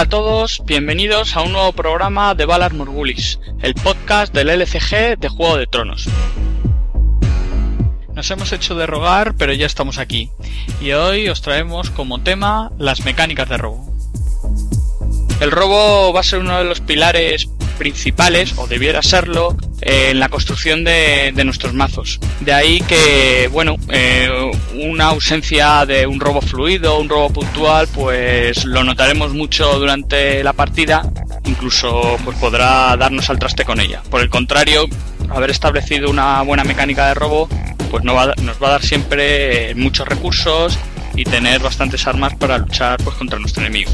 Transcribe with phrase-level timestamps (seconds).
[0.00, 5.18] Hola a todos, bienvenidos a un nuevo programa de Valar Morgulis, el podcast del LCG
[5.18, 6.08] de Juego de Tronos.
[8.14, 10.30] Nos hemos hecho de rogar, pero ya estamos aquí,
[10.80, 13.92] y hoy os traemos como tema las mecánicas de robo.
[15.38, 20.20] El robo va a ser uno de los pilares principales, o debiera serlo, eh, en
[20.20, 22.20] la construcción de, nuestros mazos.
[22.40, 24.28] De ahí que, bueno, eh,
[24.74, 30.52] una ausencia de un robo fluido, un robo puntual, pues lo notaremos mucho durante la
[30.52, 31.10] partida,
[31.46, 34.02] incluso pues podrá darnos al traste con ella.
[34.10, 34.86] Por el contrario,
[35.30, 37.48] haber establecido una buena mecánica de robo,
[37.90, 40.78] pues no va, nos va a dar siempre muchos recursos
[41.16, 43.90] y tener bastantes armas para luchar pues contra nuestro enemigo.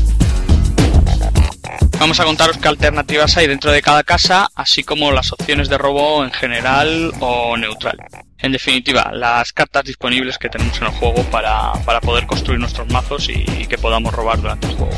[1.98, 5.78] Vamos a contaros qué alternativas hay dentro de cada casa, así como las opciones de
[5.78, 7.98] robo en general o neutral.
[8.38, 12.88] En definitiva, las cartas disponibles que tenemos en el juego para, para poder construir nuestros
[12.92, 14.92] mazos y, que podamos robar durante el juego.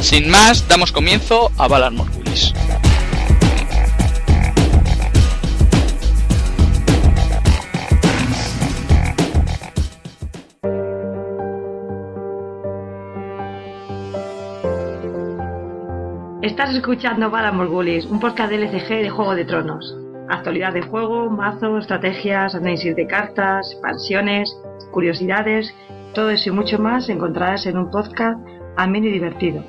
[0.00, 2.52] Sin más, damos comienzo a Valar Morgulis.
[16.48, 19.94] Estás escuchando Valar Morgulis, un podcast de LCG de Juego de Tronos.
[20.30, 24.56] Actualidad de juego, mazos, estrategias, análisis de cartas, expansiones,
[24.90, 25.74] curiosidades,
[26.14, 28.40] todo eso y mucho más encontrarás en un podcast
[28.78, 29.62] ameno y divertido.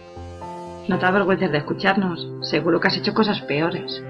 [0.87, 4.01] No te avergüences de escucharnos, seguro que has hecho cosas peores.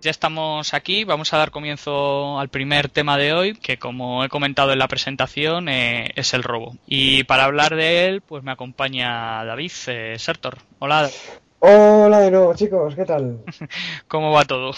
[0.00, 4.28] Ya estamos aquí, vamos a dar comienzo al primer tema de hoy, que como he
[4.28, 6.76] comentado en la presentación eh, es el robo.
[6.86, 10.58] Y para hablar de él, pues me acompaña David eh, Sertor.
[10.78, 11.10] Hola.
[11.58, 13.40] Hola de nuevo, chicos, ¿qué tal?
[14.08, 14.70] ¿Cómo va todo?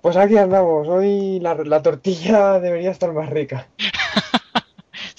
[0.00, 3.68] Pues aquí andamos, hoy la, la tortilla debería estar más rica.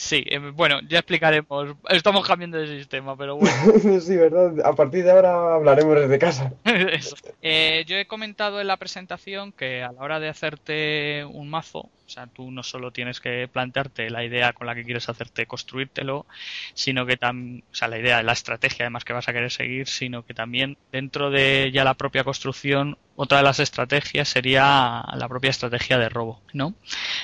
[0.08, 1.76] Sí, eh, bueno, ya explicaremos.
[1.90, 4.00] Estamos cambiando de sistema, pero bueno.
[4.00, 4.66] sí, ¿verdad?
[4.66, 6.54] A partir de ahora hablaremos desde casa.
[7.42, 11.90] eh, yo he comentado en la presentación que a la hora de hacerte un mazo,
[12.08, 15.46] o sea, tú no solo tienes que plantearte la idea con la que quieres hacerte
[15.46, 16.26] construírtelo,
[16.74, 19.88] sino que también, o sea, la idea, la estrategia además que vas a querer seguir,
[19.88, 25.28] sino que también dentro de ya la propia construcción otra de las estrategias sería la
[25.28, 26.76] propia estrategia de robo, ¿no?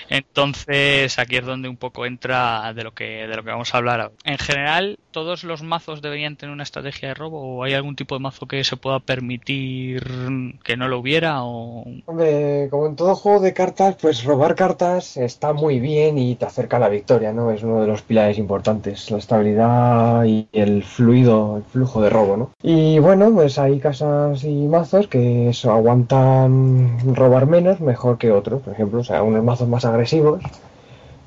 [0.10, 3.78] Entonces aquí es donde un poco entra de lo que de lo que vamos a
[3.78, 4.02] hablar.
[4.02, 4.14] Ahora.
[4.24, 8.16] En general, todos los mazos deberían tener una estrategia de robo o hay algún tipo
[8.16, 10.04] de mazo que se pueda permitir
[10.64, 14.73] que no lo hubiera como en todo juego de cartas, pues robar cartas
[15.18, 17.52] está muy bien y te acerca a la victoria, ¿no?
[17.52, 22.38] Es uno de los pilares importantes, la estabilidad y el fluido, el flujo de robo,
[22.38, 22.50] ¿no?
[22.62, 28.62] Y bueno, pues hay casas y mazos que eso aguantan robar menos mejor que otros,
[28.62, 30.42] por ejemplo, o sea, unos mazos más agresivos,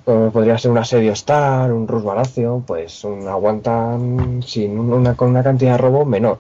[0.04, 5.42] podría ser un asedio Star, un Rus Baratheon, pues un, aguantan sin una, con una
[5.42, 6.38] cantidad de robo menor.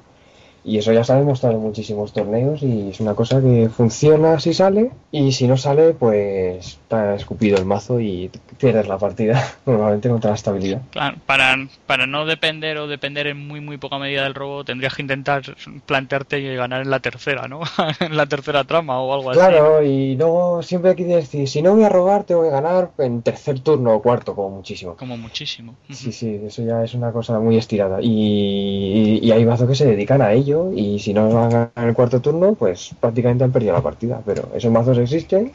[0.66, 4.40] Y eso ya se ha demostrado en muchísimos torneos y es una cosa que funciona
[4.40, 9.40] si sale y si no sale pues está escupido el mazo y pierdes la partida
[9.66, 10.82] normalmente contra la estabilidad.
[10.90, 11.56] Claro, para,
[11.86, 15.42] para no depender o depender en muy muy poca medida del robo tendrías que intentar
[15.86, 17.60] plantearte y ganar en la tercera, ¿no?
[18.00, 19.38] en la tercera trama o algo así.
[19.38, 22.90] Claro, y luego siempre hay que decir, si no voy a robar tengo que ganar
[22.98, 24.96] en tercer turno o cuarto como muchísimo.
[24.96, 25.76] Como muchísimo.
[25.92, 29.76] Sí, sí, eso ya es una cosa muy estirada y, y, y hay mazos que
[29.76, 31.22] se dedican a ello y si no
[31.76, 34.22] en el cuarto turno, pues prácticamente han perdido la partida.
[34.24, 35.52] Pero esos mazos existen,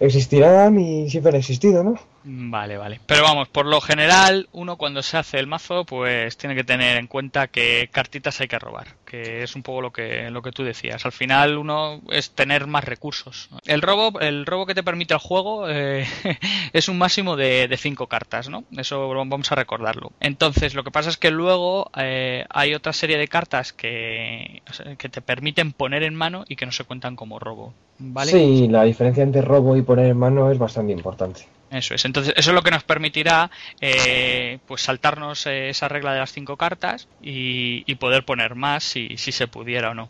[0.00, 1.94] existirán y siempre han existido, ¿no?
[2.24, 3.00] Vale, vale.
[3.06, 6.96] Pero vamos, por lo general, uno cuando se hace el mazo, pues tiene que tener
[6.96, 10.50] en cuenta que cartitas hay que robar, que es un poco lo que lo que
[10.50, 11.04] tú decías.
[11.04, 13.50] Al final, uno es tener más recursos.
[13.66, 16.06] El robo, el robo que te permite el juego eh,
[16.72, 18.64] es un máximo de, de cinco cartas, ¿no?
[18.74, 20.12] Eso vamos a recordarlo.
[20.20, 24.62] Entonces, lo que pasa es que luego eh, hay otra serie de cartas que,
[24.96, 27.74] que te permiten poner en mano y que no se cuentan como robo.
[27.98, 28.30] ¿Vale?
[28.30, 31.46] Sí, la diferencia entre robo y poner en mano es bastante importante.
[31.70, 32.04] Eso es.
[32.04, 33.50] Entonces, eso es lo que nos permitirá
[33.80, 38.84] eh, pues saltarnos eh, esa regla de las cinco cartas y, y poder poner más
[38.84, 40.08] si, si se pudiera o no.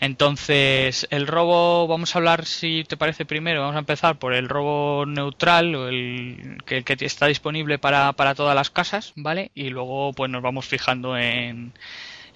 [0.00, 4.48] Entonces, el robo, vamos a hablar, si te parece primero, vamos a empezar por el
[4.48, 9.50] robo neutral, el que, que está disponible para, para todas las casas, ¿vale?
[9.54, 11.72] Y luego, pues nos vamos fijando en,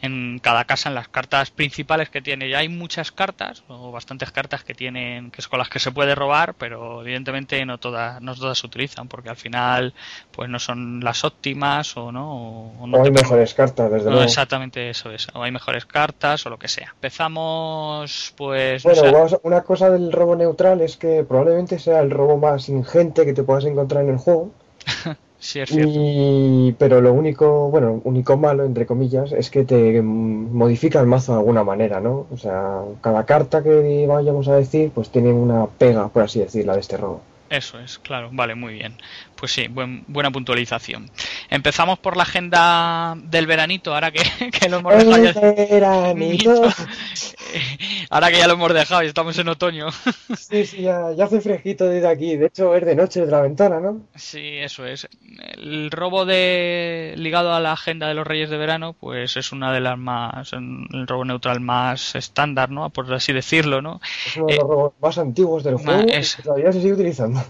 [0.02, 2.48] en cada casa en las cartas principales que tiene.
[2.48, 5.92] Ya hay muchas cartas o bastantes cartas que tienen que es con las que se
[5.92, 9.94] puede robar, pero evidentemente no todas no todas se utilizan porque al final
[10.32, 14.24] pues no son las óptimas o no o, no hay mejores cartas desde luego.
[14.24, 15.28] Exactamente eso es.
[15.34, 16.90] O hay mejores cartas o lo que sea.
[16.94, 22.68] Empezamos pues Bueno, una cosa del robo neutral es que probablemente sea el robo más
[22.68, 24.50] ingente que te puedas encontrar en el juego.
[25.42, 25.92] Sí, es cierto.
[25.92, 31.32] Y, pero lo único, bueno, único malo, entre comillas, es que te modifica el mazo
[31.32, 32.28] de alguna manera, ¿no?
[32.30, 36.74] O sea, cada carta que vayamos a decir, pues tiene una pega, por así decirlo,
[36.74, 37.22] de este robo.
[37.50, 38.94] Eso es, claro, vale, muy bien.
[39.42, 41.10] Pues sí, buena puntualización.
[41.50, 44.20] Empezamos por la agenda del veranito, ahora que,
[44.70, 45.54] lo hemos dejado.
[45.56, 46.62] veranito.
[48.10, 49.88] ahora que ya lo hemos dejado y estamos en otoño.
[50.38, 52.36] sí, sí, ya, hace fresquito desde aquí.
[52.36, 54.02] De hecho, es de noche desde la ventana, ¿no?
[54.14, 55.08] Sí, eso es.
[55.56, 59.72] El robo de ligado a la agenda de los Reyes de Verano, pues es una
[59.72, 60.52] de las más.
[60.52, 62.90] el robo neutral más estándar, ¿no?
[62.90, 64.00] Por así decirlo, ¿no?
[64.24, 66.36] Es uno de los eh, robos más antiguos del juego es...
[66.36, 67.40] que todavía se sigue utilizando.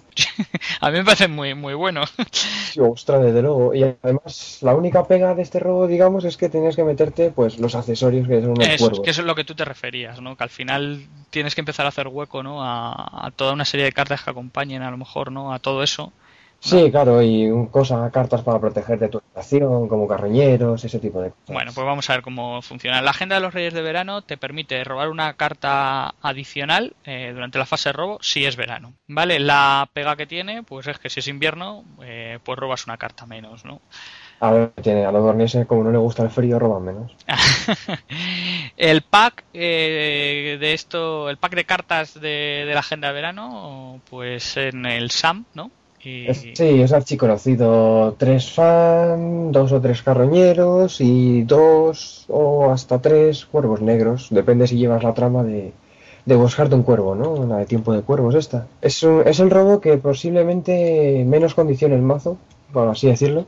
[0.80, 1.81] a mí me parece muy, muy bueno.
[2.32, 3.74] Sí, ostras, desde luego.
[3.74, 7.58] Y además, la única pega de este robo, digamos, es que tenías que meterte pues
[7.58, 9.00] los accesorios que son los cuervos.
[9.00, 10.36] Que eso es lo que tú te referías, ¿no?
[10.36, 12.62] Que al final tienes que empezar a hacer hueco, ¿no?
[12.64, 15.52] A, a toda una serie de cartas que acompañen, a lo mejor, ¿no?
[15.52, 16.12] A todo eso.
[16.64, 21.30] Sí, claro, y cosas, cartas para proteger de tu estación, como carroñeros, ese tipo de
[21.30, 21.48] cosas.
[21.48, 23.02] Bueno, pues vamos a ver cómo funciona.
[23.02, 27.58] La agenda de los Reyes de Verano te permite robar una carta adicional eh, durante
[27.58, 28.92] la fase de robo si es verano.
[29.08, 29.40] ¿Vale?
[29.40, 33.26] La pega que tiene, pues es que si es invierno, eh, pues robas una carta
[33.26, 33.80] menos, ¿no?
[34.38, 37.12] A ver, tiene, a los dornienses, como no le gusta el frío, roban menos.
[38.76, 44.00] el pack eh, de esto, el pack de cartas de, de la agenda de verano,
[44.08, 45.72] pues en el SAM, ¿no?
[46.02, 48.14] Sí, es archiconocido.
[48.18, 54.28] Tres fan, dos o tres carroñeros y dos o hasta tres cuervos negros.
[54.30, 55.72] Depende si llevas la trama de,
[56.26, 57.46] de buscarte un cuervo, ¿no?
[57.46, 58.66] La de tiempo de cuervos esta.
[58.80, 62.36] Es, es el robo que posiblemente menos condiciona el mazo,
[62.72, 63.46] por así decirlo.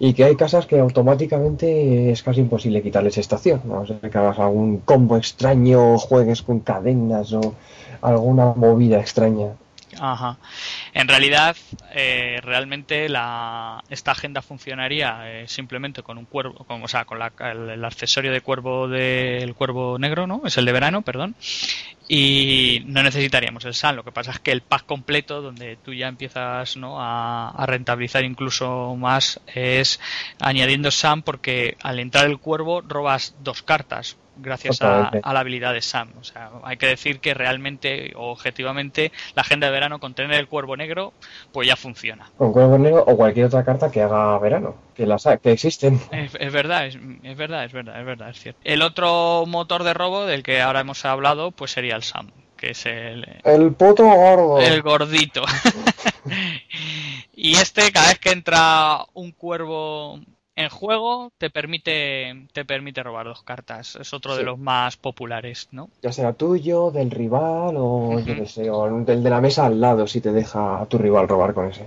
[0.00, 3.60] Y que hay casas que automáticamente es casi imposible quitarles estación.
[3.64, 7.54] No sé que hagas algún combo extraño, juegues con cadenas o
[8.00, 9.48] alguna movida extraña.
[10.00, 10.38] Ajá.
[10.92, 11.56] En realidad,
[11.92, 17.18] eh, realmente la, esta agenda funcionaría eh, simplemente con un cuervo, con, o sea, con
[17.18, 20.42] la, el, accesorio de cuervo del cuervo negro, ¿no?
[20.44, 21.34] Es el de verano, perdón.
[22.08, 23.96] Y no necesitaríamos el SAN.
[23.96, 27.00] Lo que pasa es que el pack completo, donde tú ya empiezas ¿no?
[27.00, 30.00] a, a rentabilizar incluso más, es
[30.40, 35.82] añadiendo SAN porque al entrar el cuervo robas dos cartas gracias a, la habilidad de
[35.82, 36.10] Sam.
[36.20, 40.48] O sea, hay que decir que realmente, objetivamente, la agenda de verano con tener el
[40.48, 41.12] cuervo negro,
[41.52, 42.30] pues ya funciona.
[42.36, 46.00] Con cuervo negro o cualquier otra carta que haga verano, que las que existen.
[46.10, 46.96] Es, verdad, es,
[47.36, 48.60] verdad, es verdad, es verdad, es cierto.
[48.64, 52.72] El otro motor de robo del que ahora hemos hablado, pues sería el Sam que
[52.72, 53.24] es el...
[53.44, 54.58] El puto gordo.
[54.58, 55.44] El gordito.
[57.32, 60.18] y este, cada vez que entra un cuervo
[60.58, 63.94] en juego te permite te permite robar dos cartas.
[63.94, 65.88] Es otro de los más populares, ¿no?
[66.02, 70.08] Ya sea tuyo, del rival o yo sé, o del de la mesa al lado
[70.08, 71.86] si te deja a tu rival robar con ese.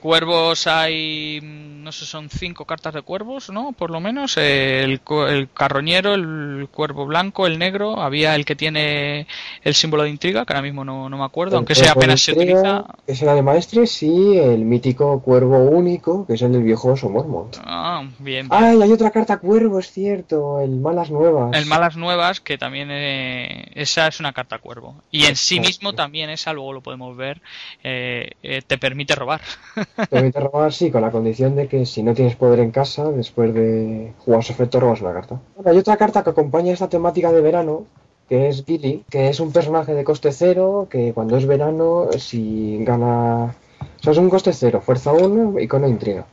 [0.00, 3.72] Cuervos hay, no sé, son cinco cartas de cuervos, ¿no?
[3.72, 4.36] Por lo menos.
[4.36, 8.00] El, el, carroñero, el cuervo blanco, el negro.
[8.00, 9.26] Había el que tiene
[9.62, 12.84] el símbolo de intriga, que ahora mismo no, me acuerdo, aunque sea apenas se utiliza.
[13.06, 17.08] Es el de maestres y el mítico cuervo único, que es el del viejo oso
[17.08, 17.56] Mormont.
[17.64, 21.56] Ah, bien, Ay, hay otra carta cuervo, es cierto, el Malas Nuevas.
[21.56, 25.02] El Malas Nuevas, que también eh, esa es una carta cuervo.
[25.10, 27.40] Y en sí mismo también esa, luego lo podemos ver,
[27.82, 29.40] eh, eh, te permite robar.
[30.10, 33.52] Permite robar, sí, con la condición de que si no tienes poder en casa, después
[33.52, 35.40] de jugar su efecto, robas una carta.
[35.64, 37.84] hay otra carta que acompaña esta temática de verano,
[38.28, 42.84] que es Billy, que es un personaje de coste cero, que cuando es verano, si
[42.84, 43.54] gana...
[43.80, 46.26] O sea, es un coste cero, fuerza 1, icono de intriga.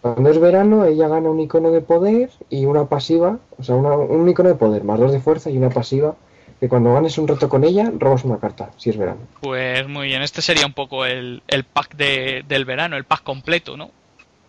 [0.00, 4.28] Cuando es verano, ella gana un icono de poder y una pasiva, o sea, un
[4.28, 6.16] icono de poder, más dos de fuerza y una pasiva
[6.60, 9.20] que cuando ganes un reto con ella, robas una carta, si es verano.
[9.40, 13.22] Pues muy bien, este sería un poco el, el pack de, del verano, el pack
[13.22, 13.90] completo, ¿no?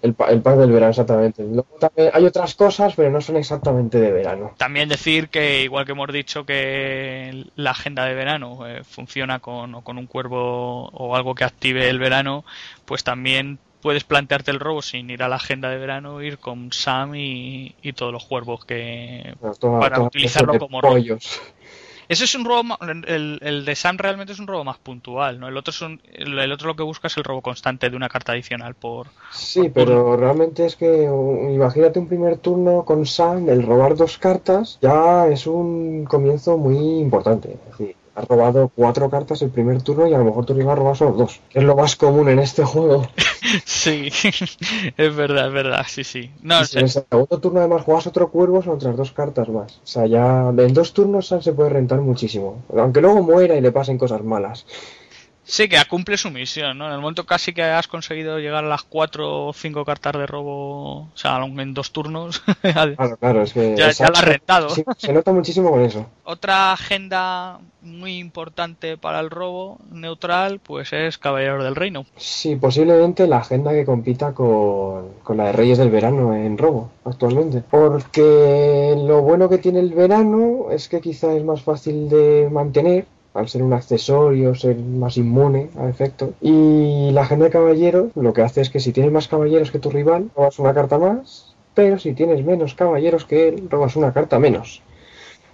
[0.01, 1.43] El, pa- el pack del verano, exactamente.
[1.43, 4.53] Luego también hay otras cosas, pero no son exactamente de verano.
[4.57, 9.75] También decir que, igual que hemos dicho que la agenda de verano eh, funciona con,
[9.75, 12.45] o con un cuervo o algo que active el verano,
[12.85, 16.71] pues también puedes plantearte el robo sin ir a la agenda de verano, ir con
[16.71, 19.35] Sam y, y todos los cuervos que...
[19.59, 20.95] Toda- Para toda utilizarlo como robo.
[22.09, 22.75] Ese es un robo,
[23.07, 25.47] el, el de Sam realmente es un robo más puntual, ¿no?
[25.47, 28.09] El otro, es un- el, otro lo que busca es el robo constante de una
[28.09, 29.07] carta adicional por...
[29.31, 34.79] Sí, pero realmente es que imagínate un primer turno con Sam, el robar dos cartas
[34.81, 37.53] ya es un comienzo muy importante.
[37.69, 40.77] Es decir, has robado cuatro cartas el primer turno y a lo mejor tu rival
[40.77, 43.07] roba solo dos, que es lo más común en este juego.
[43.65, 44.09] Sí,
[44.97, 46.29] es verdad, es verdad, sí, sí.
[46.43, 49.77] No, si en el segundo turno además juegas otro cuervo, son otras dos cartas más.
[49.77, 52.63] O sea, ya en dos turnos se puede rentar muchísimo.
[52.75, 54.65] Aunque luego muera y le pasen cosas malas.
[55.49, 56.85] Sí, que cumple su misión, ¿no?
[56.85, 60.27] En el momento casi que has conseguido llegar a las cuatro o cinco cartas de
[60.27, 63.75] robo, o sea, en dos turnos, Claro, claro, es que...
[63.75, 64.69] ya, ya la has rentado.
[64.69, 66.05] Sí, se nota muchísimo con eso.
[66.23, 72.05] Otra agenda muy importante para el robo neutral, pues es Caballeros del Reino.
[72.17, 76.91] Sí, posiblemente la agenda que compita con, con la de Reyes del Verano en robo
[77.05, 77.63] actualmente.
[77.69, 83.05] Porque lo bueno que tiene el verano es que quizá es más fácil de mantener.
[83.33, 86.31] Al ser un accesorio, ser más inmune a efectos.
[86.41, 89.79] Y la agenda de caballeros lo que hace es que si tienes más caballeros que
[89.79, 91.55] tu rival, robas una carta más.
[91.75, 94.81] Pero si tienes menos caballeros que él, robas una carta menos.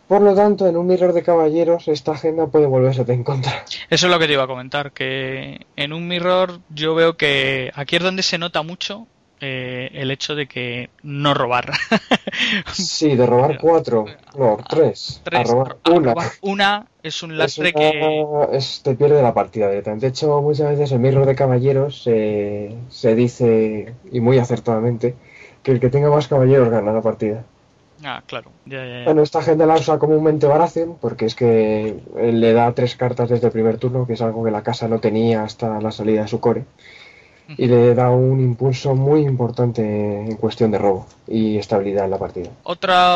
[0.07, 3.65] Por lo tanto, en un mirror de caballeros, esta agenda puede volverse en contra.
[3.89, 7.71] Eso es lo que te iba a comentar, que en un mirror yo veo que
[7.73, 9.07] aquí es donde se nota mucho
[9.41, 11.71] eh, el hecho de que no robar.
[12.73, 14.05] Sí, de robar cuatro,
[14.37, 16.13] no, tres, Tres, a robar a una.
[16.13, 18.57] robar una es un Es lastre una- que...
[18.57, 20.05] es- te pierde la partida directamente.
[20.07, 25.15] De hecho, muchas veces en Mirror de Caballeros eh, se dice, y muy acertadamente,
[25.63, 27.43] que el que tenga más caballeros gana la partida.
[28.03, 28.51] Ah, claro.
[28.65, 29.05] Ya, ya, ya.
[29.05, 33.47] Bueno, esta gente la usa comúnmente Baratheon, porque es que le da tres cartas desde
[33.47, 36.27] el primer turno, que es algo que la casa no tenía hasta la salida de
[36.27, 36.65] su core.
[37.57, 42.17] Y le da un impulso muy importante en cuestión de robo y estabilidad en la
[42.17, 42.49] partida.
[42.63, 43.15] Otra,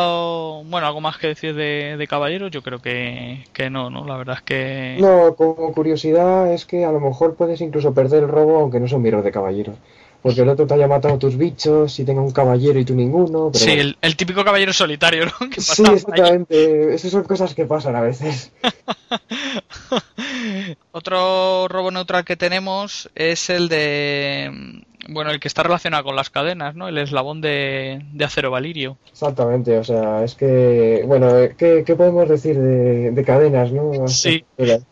[0.64, 4.06] bueno, algo más que decir de, de caballeros, yo creo que, que no, ¿no?
[4.06, 4.96] La verdad es que...
[5.00, 8.86] No, como curiosidad es que a lo mejor puedes incluso perder el robo aunque no
[8.88, 9.76] sea un mirror de caballeros.
[10.22, 13.50] Porque el otro te haya matado tus bichos y tenga un caballero y tú ninguno.
[13.54, 13.80] Pero sí, bueno.
[13.80, 15.32] el, el típico caballero solitario, ¿no?
[15.50, 15.94] Que Sí, ahí.
[15.94, 16.94] exactamente.
[16.94, 18.52] Esas son cosas que pasan a veces.
[20.92, 24.84] Otro robo neutral que tenemos es el de.
[25.12, 26.88] Bueno, el que está relacionado con las cadenas, ¿no?
[26.88, 28.96] El eslabón de, de acero valirio.
[29.10, 34.06] Exactamente, o sea, es que, bueno, eh, ¿qué, qué podemos decir de, de cadenas, no?
[34.08, 34.44] Sí.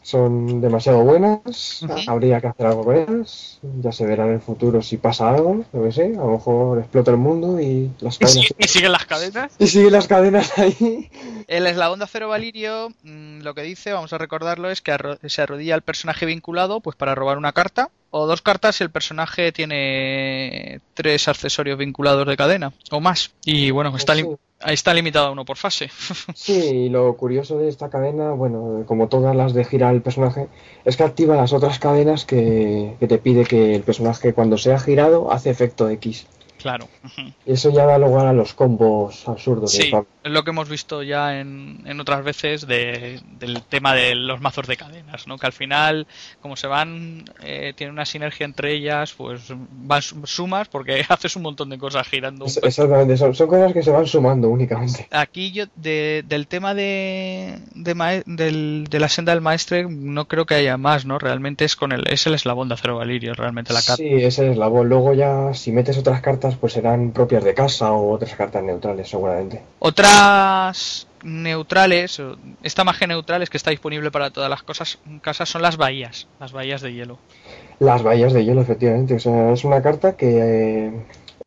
[0.02, 4.82] Son demasiado buenas, habría que hacer algo con ellas, ya se verá en el futuro
[4.82, 8.18] si pasa algo, no que sé, a lo mejor explota el mundo y las ¿Y,
[8.24, 8.44] cadenas...
[8.46, 9.52] sigue- y siguen las cadenas?
[9.58, 11.10] Y siguen las cadenas ahí.
[11.46, 15.18] El eslabón de acero valirio, mm, lo que dice, vamos a recordarlo, es que arro-
[15.28, 17.90] se arrodilla el personaje vinculado pues para robar una carta.
[18.10, 23.32] O dos cartas si el personaje tiene tres accesorios vinculados de cadena o más.
[23.44, 24.22] Y bueno, está Sí.
[24.22, 25.90] lim- ahí está limitado a uno por fase.
[26.34, 30.48] Sí, y lo curioso de esta cadena, bueno, como todas las de girar el personaje,
[30.84, 34.78] es que activa las otras cadenas que, que te pide que el personaje cuando sea
[34.78, 36.26] girado hace efecto X.
[36.58, 36.88] claro.
[37.46, 39.90] Y eso ya da lugar a los combos absurdos Sí,
[40.24, 44.40] es lo que hemos visto ya en, en otras veces de- del tema de los
[44.40, 45.38] mazos de cadenas, ¿no?
[45.38, 46.06] Que al final,
[46.40, 51.36] como se van, eh, tiene una sinergia entre ellas, pues van sum- sumas porque haces
[51.36, 52.44] un montón de cosas girando.
[52.46, 55.06] Es- Exactamente, son, son cosas que se van sumando únicamente.
[55.10, 60.44] Aquí yo, de- del tema de, de, del- de la senda del maestre, no creo
[60.46, 61.18] que haya más, ¿no?
[61.18, 63.96] Realmente es con el, es el eslabón de acero valirio, realmente la carta.
[63.96, 64.88] Sí, es el eslabón.
[64.88, 69.08] Luego ya, si metes otras cartas, pues serán propias de casa o otras cartas neutrales,
[69.08, 69.62] seguramente.
[69.78, 72.20] Otras neutrales,
[72.62, 76.28] esta magia neutral es que está disponible para todas las cosas, casas, son las bahías,
[76.40, 77.18] las bahías de hielo.
[77.80, 79.14] Las bahías de hielo, efectivamente.
[79.14, 80.86] O sea, es una carta que...
[80.86, 80.92] eh,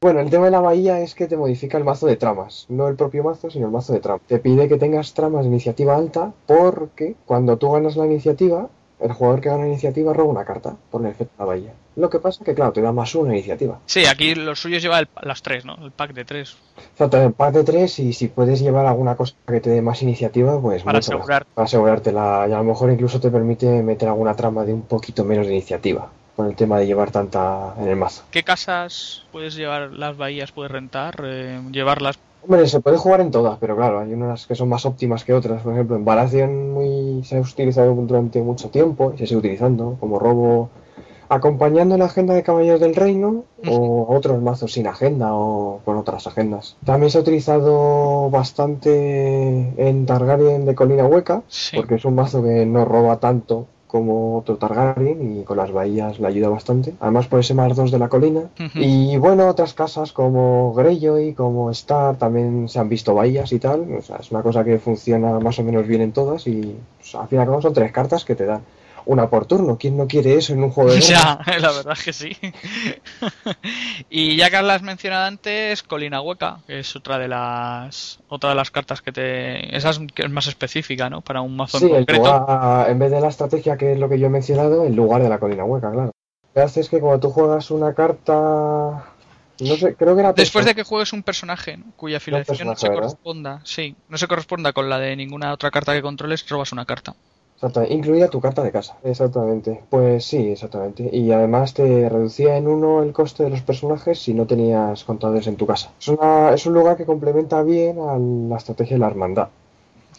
[0.02, 2.66] Bueno, el tema de la bahía es que te modifica el mazo de tramas.
[2.70, 4.22] No el propio mazo, sino el mazo de tramas.
[4.28, 8.68] Te pide que tengas tramas de iniciativa alta porque cuando tú ganas la iniciativa,
[9.02, 11.74] el jugador que gana iniciativa roba una carta por el efecto de la bahía.
[11.96, 13.80] Lo que pasa es que, claro, te da más una iniciativa.
[13.86, 15.76] Sí, aquí los suyos lleva el- las tres, ¿no?
[15.84, 16.56] El pack de tres,
[16.94, 20.60] Exactamente, pack de tres y si puedes llevar alguna cosa que te dé más iniciativa,
[20.62, 21.20] pues para mucho más.
[21.20, 21.46] asegurar.
[21.54, 22.46] Para asegurártela.
[22.50, 25.54] Y a lo mejor incluso te permite meter alguna trama de un poquito menos de
[25.54, 26.10] iniciativa.
[26.36, 28.24] Por el tema de llevar tanta en el mazo.
[28.32, 32.18] ¿Qué casas puedes llevar las bahías, puedes rentar, eh, llevarlas?
[32.44, 35.34] Hombre, se puede jugar en todas, pero claro, hay unas que son más óptimas que
[35.34, 35.62] otras.
[35.62, 39.96] Por ejemplo, en Baratheon muy, se ha utilizado durante mucho tiempo y se sigue utilizando
[40.00, 40.70] como robo
[41.30, 46.28] acompañando la agenda de Caballeros del Reino o otros mazos sin agenda o con otras
[46.28, 46.76] agendas.
[46.84, 51.78] También se ha utilizado bastante en Targaryen de Colina Hueca, Sí.
[51.78, 56.18] porque es un mazo que no roba tanto como otro Targaryen y con las bahías
[56.18, 56.94] le ayuda bastante.
[57.02, 58.44] Además por ese más 2 de la colina.
[58.74, 63.86] Y bueno, otras casas como Greyjoy, como Star, también se han visto bahías y tal.
[63.98, 67.16] O sea, es una cosa que funciona más o menos bien en todas y pues,
[67.16, 68.62] al fin y al cabo son tres cartas que te dan
[69.06, 69.78] una por turno.
[69.78, 71.02] ¿Quién no quiere eso en un juego de?
[71.02, 72.38] Ya, la verdad es que sí.
[74.10, 78.56] y ya que las mencionado antes, Colina Hueca, que es otra de las otra de
[78.56, 81.22] las cartas que te esa es, que es más específica, ¿no?
[81.22, 82.24] Para un mazo Sí, en concreto.
[82.24, 85.22] lugar- en vez de la estrategia que es lo que yo he mencionado, en lugar
[85.22, 86.12] de la colina hueca, claro.
[86.44, 88.34] Lo que hace es que cuando tú juegas una carta...
[89.60, 90.34] No sé, creo que era...
[90.34, 91.86] Después de que juegues un personaje ¿no?
[91.96, 93.04] cuya afiliación no se ¿verdad?
[93.04, 96.86] corresponda, sí, no se corresponda con la de ninguna otra carta que controles, robas una
[96.86, 97.14] carta.
[97.62, 98.98] Exactamente, incluida tu carta de casa.
[99.04, 99.82] Exactamente.
[99.88, 101.08] Pues sí, exactamente.
[101.16, 105.46] Y además te reducía en uno el coste de los personajes si no tenías contadores
[105.46, 105.92] en tu casa.
[106.00, 109.50] Es, una, es un lugar que complementa bien a la estrategia de la hermandad.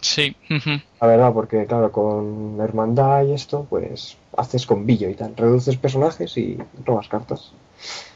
[0.01, 0.37] Sí.
[0.49, 0.71] ujú.
[1.01, 5.35] La verdad, porque claro, con la hermandad y esto, pues haces combillo y tal.
[5.37, 7.51] Reduces personajes y robas cartas.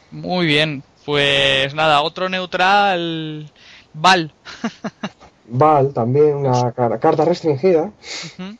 [0.09, 0.83] Muy bien.
[1.05, 3.51] Pues nada, otro neutral
[3.93, 4.31] Val.
[5.49, 7.91] Val, también una car- carta restringida.
[8.25, 8.57] Ujú.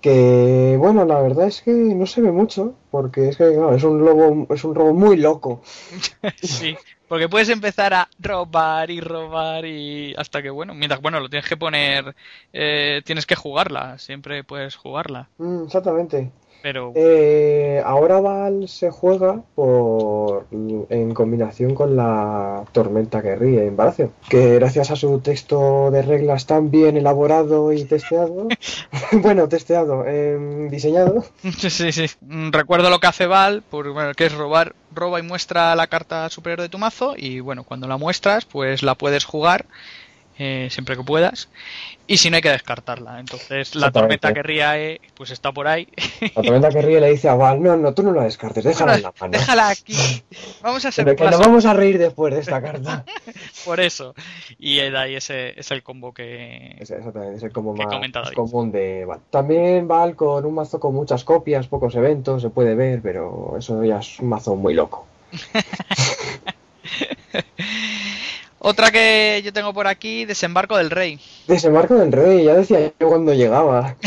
[0.00, 4.04] Que bueno, la verdad es que no se ve mucho, porque es que es un
[4.04, 5.62] lobo, es un robo muy loco.
[6.42, 6.76] Sí,
[7.08, 11.48] porque puedes empezar a robar y robar y hasta que, bueno, mientras, bueno, lo tienes
[11.48, 12.14] que poner,
[12.52, 16.30] eh, tienes que jugarla, siempre puedes jugarla, Mm, exactamente.
[16.62, 23.76] Pero Eh, ahora Val se juega por en combinación con la tormenta que ríe en
[23.76, 28.48] Baratheon, que gracias a su texto de reglas tan bien elaborado y testeado,
[29.12, 31.24] bueno, testeado, em, diseñado,
[31.58, 32.06] sí, sí, sí.
[32.50, 36.28] Recuerdo lo que hace Val, por, bueno, que es robar, roba y muestra la carta
[36.28, 39.66] superior de tu mazo y, bueno, cuando la muestras, pues la puedes jugar
[40.42, 41.50] eh, siempre que puedas
[42.06, 43.20] y si no hay que descartarla.
[43.20, 45.86] Entonces la tormenta que ríe, pues está por ahí.
[46.34, 48.96] la tormenta que ríe le dice a Val, no, no, tú no la descartes, déjala
[48.96, 49.32] en la mano.
[49.32, 49.94] Déjala aquí.
[50.62, 53.04] Vamos a hacer Pero que nos vamos a reír después de esta carta.
[53.66, 54.14] Por eso.
[54.58, 56.76] Y de ahí ese es el combo que.
[56.80, 58.34] Es- Exactamente, es el combo más comentado yo.
[58.34, 59.20] común de Val.
[59.28, 63.84] También Val con un mazo con muchas copias, pocos eventos, se puede ver, pero eso
[63.84, 65.06] ya es un mazo muy loco.
[68.62, 71.18] Otra que yo tengo por aquí, Desembarco del Rey.
[71.48, 73.96] Desembarco del Rey, ya decía yo cuando llegaba.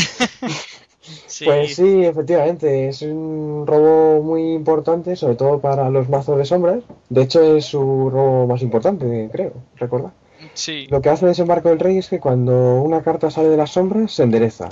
[1.27, 6.45] Sí, Pues sí, efectivamente, es un robo muy importante, sobre todo para los mazos de
[6.45, 6.79] sombras.
[7.09, 10.13] De hecho, es su robo más importante, creo, recuerda.
[10.53, 10.87] sí.
[10.89, 14.13] Lo que hace Desembarco del Rey es que cuando una carta sale de las sombras,
[14.13, 14.69] se endereza.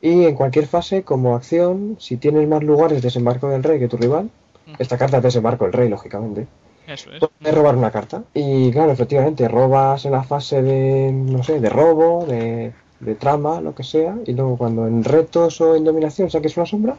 [0.00, 3.96] Y en cualquier fase, como acción, si tienes más lugares Desembarco del Rey que tu
[3.98, 4.30] rival,
[4.78, 6.46] esta carta es Desembarco del Rey, lógicamente,
[6.86, 7.20] Eso es.
[7.38, 8.24] puedes robar una carta.
[8.34, 13.60] Y claro, efectivamente, robas en la fase de, no sé, de robo, de, de trama,
[13.60, 16.96] lo que sea, y luego cuando en retos o en dominación saques una sombra,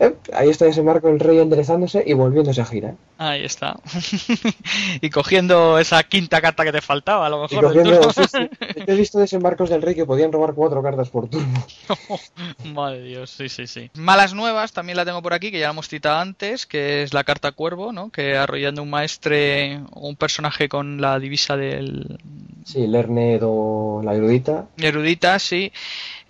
[0.00, 2.94] eh, ahí está Desembarco del Rey enderezándose y volviéndose a girar.
[3.18, 3.76] Ahí está.
[5.00, 7.74] y cogiendo esa quinta carta que te faltaba, a lo Y mejor.
[7.74, 8.50] del cogiendo, sí, sí.
[8.86, 11.64] He visto Desembarcos del Rey que podían robar cuatro cartas por turno.
[12.74, 13.90] Madre Dios, sí, sí, sí.
[13.94, 17.12] Malas nuevas, también la tengo por aquí, que ya la hemos citado antes, que es
[17.14, 18.10] la carta Cuervo, ¿no?
[18.10, 22.18] Que arrollando un maestre o un personaje con la divisa del
[22.64, 24.66] Sí, Lerned o la erudita.
[24.76, 25.72] erudita, sí.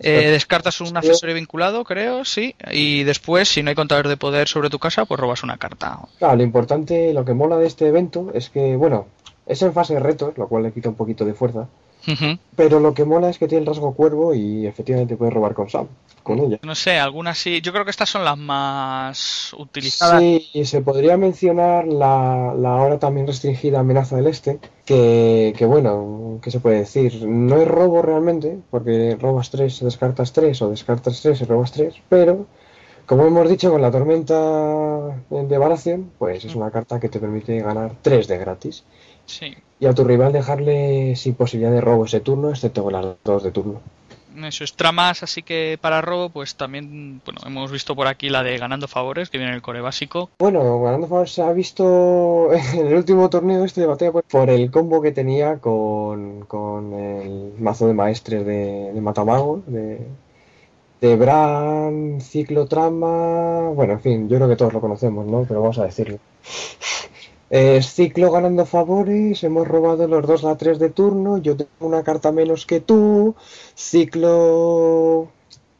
[0.01, 2.55] Eh, descartas un accesorio vinculado, creo, sí.
[2.71, 5.99] Y después, si no hay contador de poder sobre tu casa, pues robas una carta.
[6.19, 9.07] Claro, lo importante, lo que mola de este evento es que, bueno,
[9.47, 11.69] es en fase de retos, lo cual le quita un poquito de fuerza.
[12.07, 12.39] Ujú.
[12.57, 15.69] Pero lo que mola es que tiene el rasgo cuervo y efectivamente puedes robar con
[15.69, 15.89] Sam,
[16.23, 16.59] con ella.
[16.63, 17.61] No sé, algunas sí.
[17.61, 20.21] Yo creo que estas son las más utilizadas.
[20.21, 25.67] Sí, y se podría mencionar la, la ahora también restringida amenaza del este, que, que
[25.67, 27.25] bueno, ¿qué se puede decir?
[27.27, 31.95] No es robo realmente, porque robas 3, descartas 3 o descartas 3 y robas 3,
[32.09, 32.47] pero
[33.09, 34.37] como hemos dicho con la tormenta
[35.31, 38.85] de Baratheon, pues es una carta que te permite ganar 3 de gratis.
[39.25, 39.57] Sí.
[39.81, 43.43] Y a tu rival dejarle sin posibilidad de robo ese turno, excepto con las dos
[43.43, 43.81] de turno.
[44.45, 48.43] Eso es tramas, así que para robo, pues también, bueno, hemos visto por aquí la
[48.43, 50.29] de ganando favores, que viene en el core básico.
[50.39, 54.51] Bueno, ganando favor se ha visto en el último torneo este de batalla pues, por
[54.51, 60.07] el combo que tenía con, con el mazo de maestres de, de Matamago, de,
[61.01, 65.45] de Bran, Ciclotrama, bueno, en fin, yo creo que todos lo conocemos, ¿no?
[65.47, 66.19] Pero vamos a decirlo.
[67.51, 72.03] Es ciclo ganando favores, hemos robado los dos a tres de turno, yo tengo una
[72.03, 73.35] carta menos que tú,
[73.75, 75.29] ciclo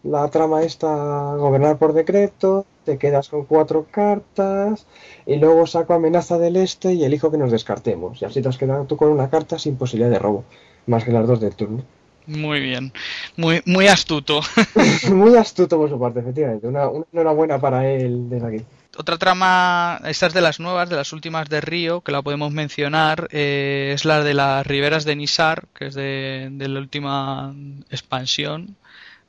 [0.03, 4.87] la trama esta gobernar por decreto, te quedas con cuatro cartas
[5.27, 8.23] y luego saco amenaza del este y elijo que nos descartemos.
[8.23, 10.45] Y así te has quedado tú con una carta sin posibilidad de robo,
[10.87, 11.83] más que las dos del turno.
[12.29, 12.93] Muy bien,
[13.37, 14.41] muy, muy astuto.
[15.11, 16.67] muy astuto por su parte, efectivamente.
[16.67, 18.65] Una, una enhorabuena para él desde aquí.
[18.99, 22.53] Otra trama, esta es de las nuevas, de las últimas de Río, que la podemos
[22.53, 27.55] mencionar, eh, es la de las riberas de Nisar, que es de, la última
[27.91, 28.77] expansión,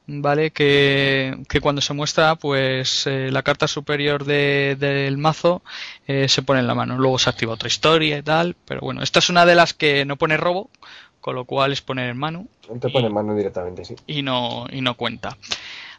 [0.08, 0.52] ¿vale?
[0.52, 5.62] Que, cuando se muestra, pues eh, la carta superior del mazo
[6.08, 6.98] eh, se pone en la mano.
[6.98, 10.04] Luego se activa otra historia y tal, pero bueno, esta es una de las que
[10.04, 10.70] no pone robo,
[11.22, 12.48] con lo cual es poner en mano.
[12.80, 13.96] Te pone en mano directamente, sí.
[14.08, 15.38] Y no, y no cuenta.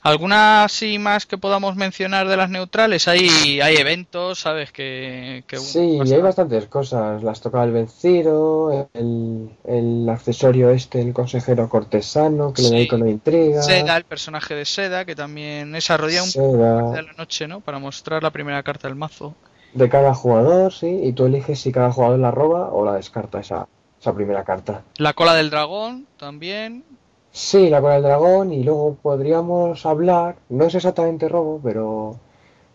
[0.02, 3.06] ¿Alguna así más que podamos mencionar de las neutrales?
[3.06, 4.72] Hay, hay eventos, ¿sabes?
[4.72, 7.22] Que, sí, hay bastantes cosas.
[7.22, 13.04] Las toca el vencido, el, el, accesorio este, el consejero cortesano, que le da icono
[13.04, 13.62] de intriga.
[13.62, 17.61] Seda, el personaje de Seda, que también es arrodilla un de la noche, ¿no?
[17.61, 19.35] Para mostrar la primera carta del mazo.
[19.74, 23.38] De cada jugador, sí, y tú eliges si cada jugador la roba o la descarta
[23.38, 23.68] esa,
[24.00, 24.82] esa primera carta.
[24.96, 26.84] La cola del dragón también,
[27.32, 32.18] Sí, la cola del dragón y luego podríamos hablar, no es exactamente robo, pero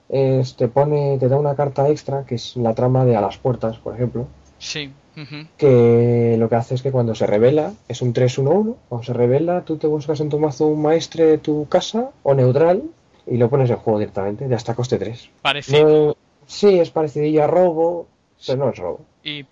[0.08, 3.78] te pone, te da una carta extra que es la trama de a las puertas,
[3.78, 4.28] por ejemplo.
[4.58, 4.92] Sí.
[5.58, 9.64] Que lo que hace es que cuando se revela, es un 3-1-1, cuando se revela
[9.64, 12.84] tú te buscas en tu mazo un maestre de tu casa o neutral
[13.26, 15.30] y lo pones en juego directamente, ya hasta coste 3.
[15.42, 16.18] Parecido.
[16.46, 18.08] sí, es parecido a robo,
[18.46, 19.00] pero no es robo.
[19.26, 19.44] Y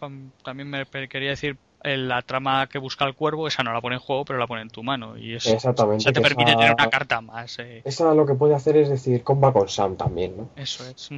[0.44, 4.02] también me quería decir la trama que busca el cuervo, esa no la pone en
[4.02, 5.18] juego, pero la pone en tu mano.
[5.18, 6.12] Y eso, Exactamente.
[6.12, 7.60] te permite tener una carta más.
[7.60, 7.82] Eh.
[7.84, 10.50] Esa lo que puede hacer es decir, comba con Sam también, ¿no?
[10.56, 11.10] Eso es.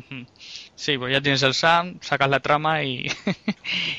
[0.75, 3.08] Sí, pues ya tienes el Sam, sacas la trama y,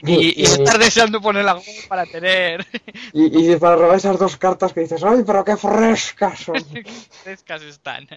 [0.03, 2.67] y, estás deseando poner la para tener.
[3.13, 6.57] y, y, para robar esas dos cartas que dices, ¡ay, pero qué frescas son!
[7.25, 8.09] frescas están.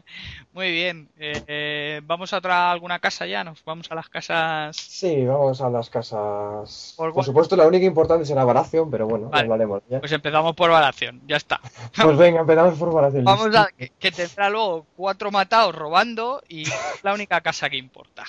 [0.53, 1.09] Muy bien.
[1.17, 3.43] Eh, eh, ¿Vamos a otra alguna casa ya?
[3.43, 4.75] ¿Nos vamos a las casas?
[4.75, 6.93] Sí, vamos a las casas.
[6.97, 9.99] Por, supuesto, la única importante será Variación, pero bueno, hablaremos ya.
[9.99, 11.59] Pues empezamos por Variación, ya está.
[12.01, 13.23] pues venga, empezamos por Variación.
[13.25, 16.65] Vamos a que, que tendrá luego cuatro matados robando y
[17.03, 18.23] la única casa que importa.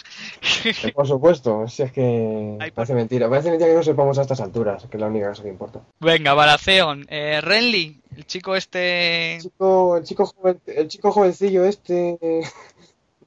[0.64, 3.28] Eh, por supuesto, si es que parece mentira.
[3.28, 5.80] Parece mentira que no sepamos a estas alturas, que es la única cosa que importa.
[6.00, 7.06] Venga, Baratheon.
[7.08, 9.36] Eh, Renly, el chico este...
[9.36, 10.34] El chico, el chico,
[10.66, 12.18] el chico jovencillo este...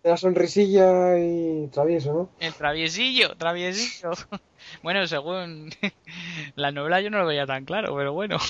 [0.03, 2.29] La sonrisilla y travieso, ¿no?
[2.39, 4.11] El traviesillo, traviesillo.
[4.81, 5.71] Bueno, según
[6.55, 8.37] la novela yo no lo veía tan claro, pero bueno.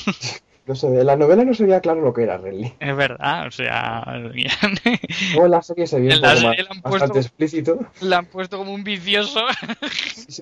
[0.65, 2.73] No sé, en la novela no se veía claro lo que era Renly.
[2.79, 4.01] Es verdad, o sea.
[4.07, 6.13] o en la serie se vio
[6.81, 7.79] bastante explícito.
[7.99, 9.41] La han puesto como un vicioso.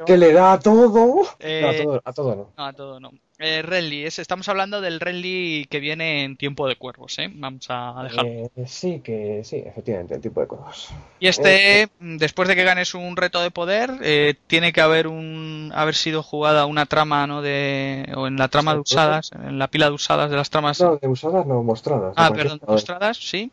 [0.05, 1.23] que le da a todo.
[1.39, 2.01] Eh, a todo.
[2.05, 2.51] A todo no.
[2.55, 3.11] No, a todo no.
[3.43, 7.27] Eh, Renly, estamos hablando del Renly que viene en tiempo de cuervos, ¿eh?
[7.33, 8.25] Vamos a dejar.
[8.27, 10.89] Eh, sí, que sí, efectivamente, en tiempo de cuervos.
[11.19, 15.71] Y este, eh, después de que ganes un reto de poder, tiene que haber un
[15.73, 17.41] haber sido jugada una trama, ¿no?
[17.41, 20.79] De, o en la trama de usadas, en la pila de usadas de las tramas.
[20.79, 22.13] No, de usadas no, mostradas.
[22.17, 23.51] Ah, perdón, mostradas, sí.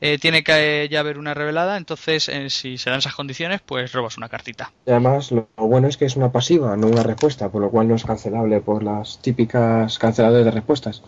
[0.00, 3.92] Eh, tiene que ya haber una revelada, entonces eh, si se dan esas condiciones, pues
[3.92, 4.72] robas una cartita.
[4.86, 7.88] Y además lo bueno es que es una pasiva, no una respuesta, por lo cual
[7.88, 11.02] no es cancelable por las típicas canceladores de respuestas.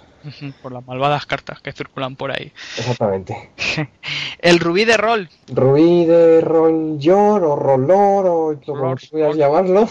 [0.61, 2.53] Por las malvadas cartas que circulan por ahí.
[2.77, 3.51] Exactamente.
[4.41, 5.31] el rubí de rol.
[5.49, 9.89] Rubí de rol yor o rolor o como quieras llamarlo.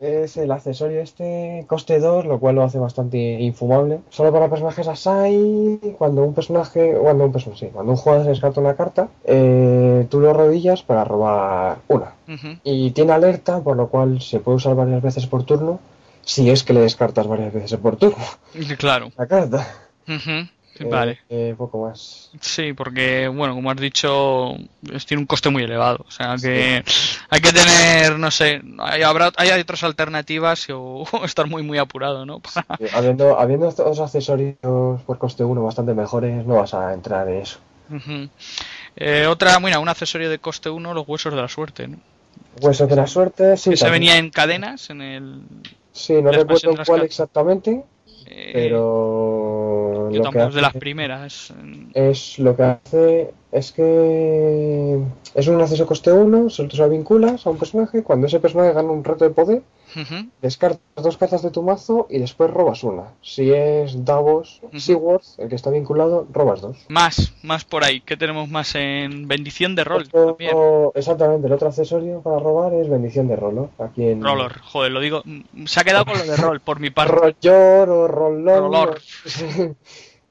[0.00, 4.00] es el accesorio este, coste 2, lo cual lo hace bastante infumable.
[4.10, 8.60] Solo para personajes Asai, cuando un personaje, cuando un personaje, sí, cuando un jugador descarta
[8.60, 12.14] una carta, eh, tú lo rodillas para robar una.
[12.62, 15.80] Y tiene alerta, por lo cual se puede usar varias veces por turno
[16.22, 18.24] si es que le descartas varias veces por turno.
[18.78, 19.10] Claro.
[19.16, 19.66] La carta.
[20.90, 21.18] vale.
[21.28, 22.30] Eh, poco más.
[22.40, 24.54] Sí, porque, bueno, como has dicho,
[25.06, 26.04] tiene un coste muy elevado.
[26.06, 26.84] O sea que
[27.30, 32.26] hay que tener, no sé, hay, habrá, hay otras alternativas o, estar muy, muy apurado,
[32.26, 32.40] ¿no?
[32.92, 37.58] habiendo, habiendo estos accesorios por coste 1 bastante mejores, no vas a entrar en eso.
[38.96, 41.98] Eh, otra, bueno, un accesorio de coste 1, los huesos de la suerte, ¿no?
[42.60, 43.70] Huesos de la suerte, sí.
[43.70, 45.42] Que se venía en cadenas en el
[45.98, 47.82] Sí, no recuerdo cuál exactamente,
[48.26, 51.52] eh, pero lo que hace de las primeras.
[51.92, 54.96] Es lo que hace es que
[55.34, 58.92] es un acceso coste 1, se lo vinculas a un personaje, cuando ese personaje gana
[58.92, 59.62] un reto de poder,
[60.42, 63.04] descartas dos cartas de tu mazo y después robas una.
[63.22, 66.76] Si es Davos Seaworth, el que está vinculado, robas dos.
[66.88, 68.00] Más, más por ahí.
[68.00, 70.08] ¿Qué tenemos más en bendición de rol?
[70.94, 73.70] exactamente, el otro accesorio para robar es bendición de rol, ¿no?
[73.78, 74.22] Aquí en...
[74.22, 75.22] Roller, joder, lo digo.
[75.66, 77.12] Se ha quedado con lo de rol, por mi parte.
[77.12, 79.00] Rollor o rollor.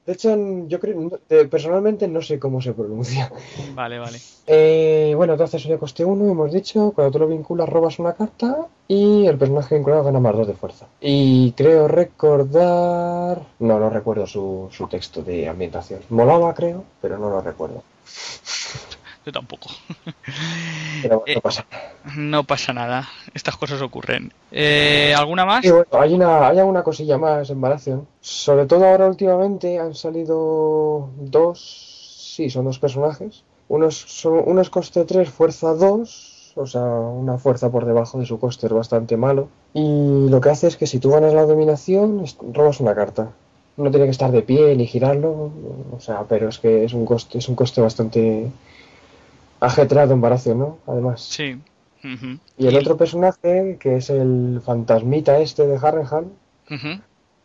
[0.08, 0.34] De hecho,
[0.68, 3.30] yo creo, personalmente no sé cómo se pronuncia.
[3.74, 4.18] Vale, vale.
[4.46, 8.68] Eh, bueno, entonces de coste 1, hemos dicho, cuando tú lo vinculas robas una carta
[8.88, 10.86] y el personaje vinculado gana más 2 de fuerza.
[10.98, 13.42] Y creo recordar...
[13.58, 16.00] No, no recuerdo su, su texto de ambientación.
[16.08, 17.82] Molaba, creo, pero no lo recuerdo.
[19.28, 19.68] Yo tampoco.
[21.02, 21.66] Pero bueno, Eh, no pasa.
[22.16, 23.06] No pasa nada.
[23.34, 24.32] Estas cosas ocurren.
[24.50, 25.62] Eh, ¿Alguna más?
[25.68, 28.08] Bueno, hay una, hay alguna cosilla más en Baratheon.
[28.22, 33.44] Sobre todo ahora últimamente han salido dos, sí, son dos personajes.
[33.68, 38.18] Uno es, son, uno es coste 3, fuerza 2, o sea, una fuerza por debajo
[38.18, 39.48] de su coste es bastante malo.
[39.74, 43.28] Y lo que hace es que si tú ganas la dominación, robas una carta.
[43.76, 45.52] No tiene que estar de pie ni girarlo,
[45.94, 48.50] o sea, pero es que es un coste, es un coste bastante
[49.60, 50.78] ajetreado en Baratheon, ¿no?
[50.86, 51.22] Además.
[51.22, 51.60] Sí.
[52.56, 56.26] Y el otro personaje, que es el fantasmita este de Harrenhal,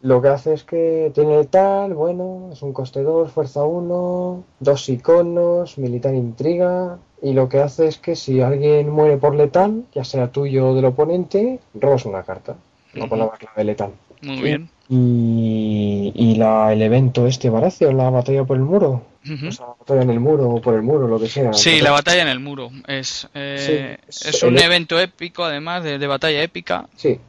[0.01, 4.89] lo que hace es que tiene letal, bueno, es un coste 2, fuerza 1, dos
[4.89, 6.99] iconos, militar intriga.
[7.21, 10.75] Y lo que hace es que si alguien muere por letal, ya sea tuyo o
[10.75, 12.57] del oponente, robas una carta.
[12.93, 13.91] No con la clave letal.
[14.21, 14.69] Muy bien.
[14.89, 19.01] Y, y la, el evento este, Baratheon, la batalla por el muro.
[19.25, 21.53] O sea, la batalla en el muro o por el muro, lo que sea.
[21.53, 22.71] Sí, la batalla en el muro.
[22.87, 26.87] Es, eh, Sí, es un evento épico, además, de, de batalla épica.
[26.95, 27.19] Sí,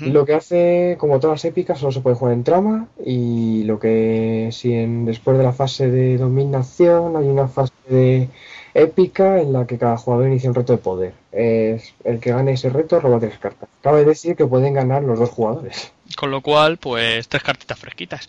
[0.00, 2.88] lo que hace, como todas las épicas, solo se puede jugar en trama.
[3.04, 8.28] Y lo que si en, después de la fase de dominación hay una fase de
[8.74, 11.12] épica en la que cada jugador inicia un reto de poder.
[11.32, 13.68] Es el que gane ese reto roba tres cartas.
[13.82, 15.92] Cabe decir que pueden ganar los dos jugadores.
[16.16, 18.28] Con lo cual, pues, tres cartitas fresquitas.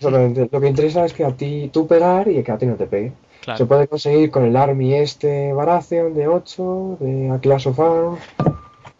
[0.00, 2.86] Lo que interesa es que a ti tú pegar y que a ti no te
[2.86, 3.12] pegue.
[3.56, 8.20] Se puede conseguir con el Army este Baratheon de 8, de A Clash of Arms,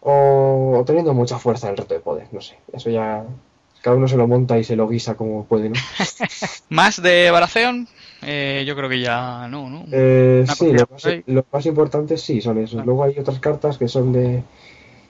[0.00, 2.56] o, o teniendo mucha fuerza en el reto de poder, no sé.
[2.72, 3.24] Eso ya
[3.82, 5.76] cada uno se lo monta y se lo guisa como puede, ¿no?
[6.70, 7.88] Más de Baratheon,
[8.22, 9.84] eh, yo creo que ya no, ¿no?
[9.92, 11.22] Eh, sí, lo más, ahí.
[11.26, 12.72] lo más importante sí son esos.
[12.72, 12.86] Claro.
[12.86, 14.42] Luego hay otras cartas que son de,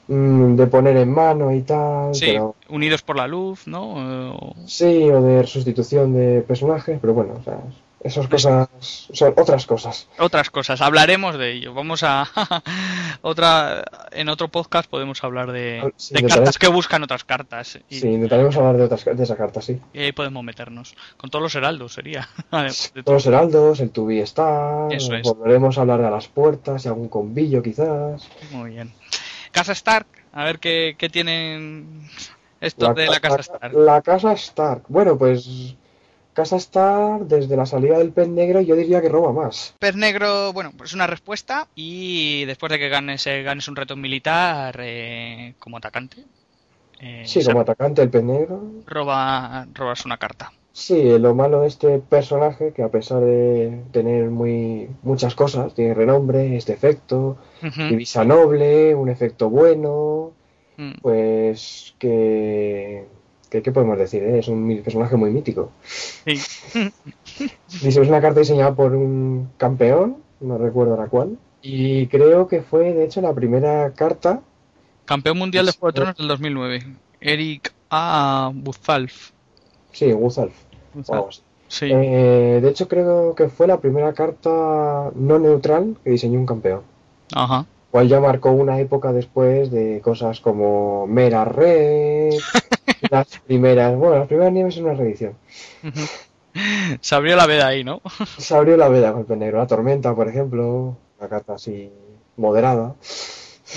[0.08, 4.34] de poner en mano y tal, Sí, pero unidos por la luz, ¿no?
[4.34, 7.58] O- sí, o de sustitución de personajes, pero bueno, o sea,
[8.00, 8.68] esas cosas
[9.12, 10.08] son otras cosas.
[10.18, 11.74] Otras cosas, hablaremos de ello.
[11.74, 12.26] Vamos a
[13.22, 17.78] otra en otro podcast podemos hablar de, Ah, sí, de cartas que buscan otras cartas
[17.90, 19.80] y, Sí, intentaremos hablar de otras de esa carta, sí.
[19.92, 22.28] y ahí podemos meternos con todos los heraldos sería.
[22.50, 25.22] además de Todos los heraldos, el tubi está, Eso es.
[25.24, 28.28] volveremos a hablar de las puertas y algún combillo quizás.
[28.52, 28.92] Muy bien.
[29.58, 32.08] Casa Stark, a ver qué, qué tienen
[32.60, 33.72] estos de la ca- Casa Stark.
[33.74, 34.82] la casa Stark.
[34.88, 35.74] Bueno, pues
[36.32, 39.74] Casa Stark, desde la salida del pez negro, yo diría que roba más.
[39.80, 43.96] Pez negro, bueno, pues una respuesta y después de que ganes, eh, ganes un reto
[43.96, 46.24] militar eh, como atacante,
[47.00, 48.62] eh, Sí, como atacante el pez negro.
[48.86, 50.52] roba, robas una carta.
[50.80, 55.92] Sí, lo malo de este personaje, que a pesar de tener muy muchas cosas, tiene
[55.92, 57.36] renombre, este efecto,
[57.66, 57.82] Ujú.
[57.88, 60.30] divisa noble, un efecto bueno,
[60.76, 60.92] Mm.
[61.02, 63.06] pues que...
[63.50, 64.22] que- ¿Qué podemos decir?
[64.22, 64.38] eh?
[64.38, 65.72] Es un personaje muy mítico.
[65.82, 66.34] Sí.
[67.82, 72.62] Dice, es una carta diseñada por un campeón, no recuerdo ahora cuál, y creo que
[72.62, 74.42] fue, de hecho, la primera carta
[75.06, 75.72] Campeón mundial de.
[75.72, 76.86] Juego de Tronos del 2009.
[77.20, 78.52] Eric A.
[78.54, 79.30] Buzalf.
[79.90, 80.52] Sí, Guzalf.
[80.94, 81.42] Así.
[81.68, 81.90] Sí.
[81.92, 86.82] Eh, de hecho, creo que fue la primera carta no neutral que diseñó un campeón.
[87.34, 87.66] Ajá.
[87.90, 92.34] Cual ya marcó una época después de cosas como Mera Red,
[93.10, 95.34] las primeras, bueno, las primeras nieves es una reedición.
[97.00, 98.00] Se abrió la veda ahí, ¿no?
[98.38, 101.90] Se abrió la veda con el pez negro, la tormenta, por ejemplo, una carta así
[102.36, 102.94] moderada.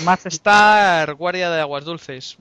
[0.04, 2.38] Más Star, guardia de aguas dulces.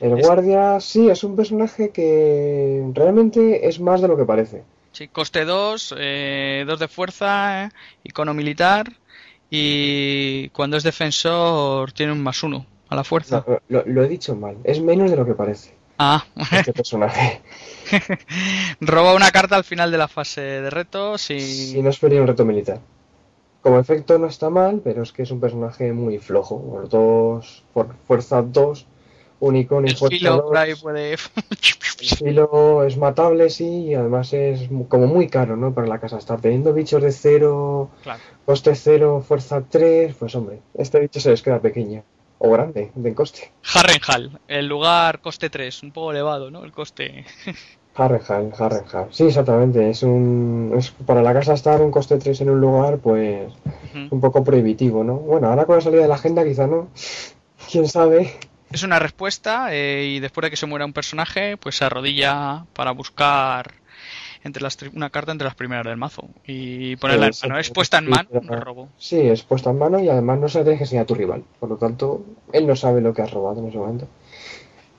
[0.00, 4.62] El Es- guardia, sí, es un personaje que realmente es más de lo que parece.
[4.92, 7.68] Sí, coste 2, 2 de fuerza, eh,
[8.04, 8.86] icono militar.
[9.50, 13.44] Y cuando es defensor tiene un más uno a la fuerza.
[13.46, 17.40] No, lo, lo he dicho mal, es menos de lo que parece Ah, este personaje.
[18.80, 21.16] roba una carta al final de la fase de reto.
[21.18, 21.40] Si...
[21.40, 22.80] Si no espería un reto militar.
[23.62, 26.60] Como efecto no está mal, pero es que es un personaje muy flojo.
[26.60, 28.86] Por dos, por fuerza 2,
[29.40, 30.80] un icono y El filo por ahí 2.
[30.82, 31.12] puede.
[32.00, 35.72] El filo es matable, sí, y además es como muy caro, ¿no?
[35.74, 36.18] Para la casa.
[36.18, 38.20] Estar teniendo bichos de 0, Claro.
[38.44, 42.02] coste 0, fuerza 3, pues hombre, este bicho se les queda pequeño.
[42.38, 43.50] O grande, de coste.
[43.74, 46.64] Harrenhal, el lugar coste 3, un poco elevado, ¿no?
[46.64, 47.24] El coste.
[47.94, 49.06] Harrenhal, Harrenhal.
[49.10, 49.88] Sí, exactamente.
[49.88, 50.74] Es un.
[50.76, 53.50] Es, para la casa estar un coste 3 en un lugar, pues.
[54.10, 55.14] Un poco prohibitivo, ¿no?
[55.14, 56.88] Bueno, ahora con la salida de la agenda quizá no.
[57.72, 58.34] ¿Quién sabe?
[58.70, 62.64] Es una respuesta eh, y después de que se muera un personaje, pues se arrodilla
[62.72, 63.74] para buscar
[64.44, 67.58] entre las una carta entre las primeras del mazo y ponerla en mano.
[67.58, 68.88] Es puesta en mano, no robo.
[68.96, 71.14] Sí, es puesta en mano y además no se la tienes que enseñar a tu
[71.14, 71.44] rival.
[71.58, 74.06] Por lo tanto, él no sabe lo que has robado en ese momento.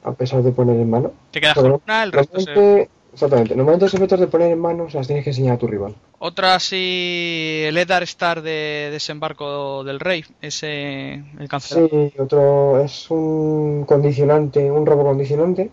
[0.03, 1.11] A pesar de poner en mano.
[1.31, 2.89] Te quedas con una, el resto se...
[3.17, 3.55] Exactamente.
[3.55, 5.95] Normalmente los efectos de poner en mano se las tienes que enseñar a tu rival.
[6.19, 11.89] Otra sí, el Edar Star de Desembarco del Rey, ese el cancelado.
[11.89, 15.71] Sí, otro es un condicionante, un robo condicionante.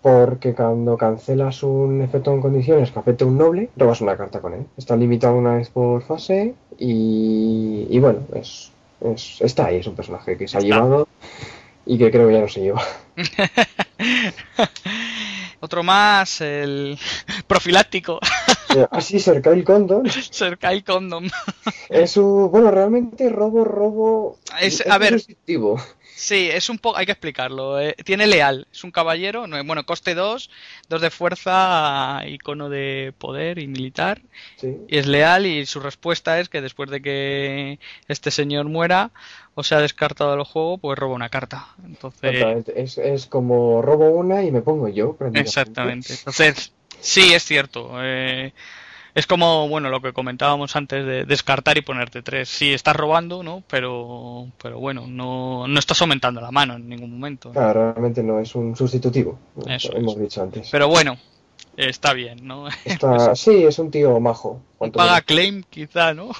[0.00, 4.40] Porque cuando cancelas un efecto en condiciones que afecte a un noble, robas una carta
[4.40, 4.64] con él.
[4.78, 9.94] Está limitado una vez por fase y, y bueno, es, es, está ahí, es un
[9.94, 11.06] personaje que se ha llevado
[11.84, 12.82] y que creo que ya no se lleva.
[15.60, 16.98] Otro más, el
[17.46, 18.20] profiláctico.
[18.90, 20.04] Así, cerca el condom.
[20.06, 21.28] Cerca el condom.
[21.88, 24.38] Es un, bueno, realmente robo, robo.
[24.60, 25.20] Es, a ver.
[26.18, 27.80] Sí, es un poco, hay que explicarlo.
[27.80, 30.50] Eh, tiene leal, es un caballero, bueno, coste 2,
[30.88, 34.20] 2 de fuerza, icono de poder y militar.
[34.60, 37.78] Y es leal y su respuesta es que después de que
[38.08, 39.12] este señor muera
[39.54, 41.68] o se ha descartado del juego, pues roba una carta.
[41.84, 42.66] Entonces...
[42.74, 45.16] Es, es como robo una y me pongo yo.
[45.34, 46.14] Exactamente.
[46.14, 47.90] Entonces, sí, es cierto.
[48.02, 48.52] Eh,
[49.14, 52.48] es como, bueno, lo que comentábamos antes de descartar y ponerte tres.
[52.48, 53.64] Sí, estás robando, ¿no?
[53.68, 57.50] Pero, pero bueno, no, no estás aumentando la mano en ningún momento.
[57.50, 59.38] Claro, realmente no es un sustitutivo.
[59.66, 60.68] Eso hemos dicho antes.
[60.70, 61.18] Pero bueno,
[61.76, 62.68] está bien, ¿no?
[62.84, 64.60] Está, sí, es un tío majo.
[64.78, 66.30] Un paga claim, quizá, ¿no?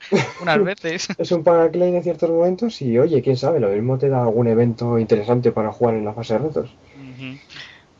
[0.42, 1.08] Unas veces.
[1.18, 4.22] es un paga claim en ciertos momentos y, oye, quién sabe, lo mismo te da
[4.22, 6.70] algún evento interesante para jugar en la fase de retos.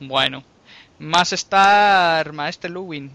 [0.01, 0.45] Bueno,
[0.99, 3.11] más Star Maestre Luwin.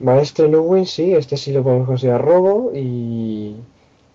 [0.00, 3.56] Maestre Luwin, sí, este sí lo podemos considerar robo y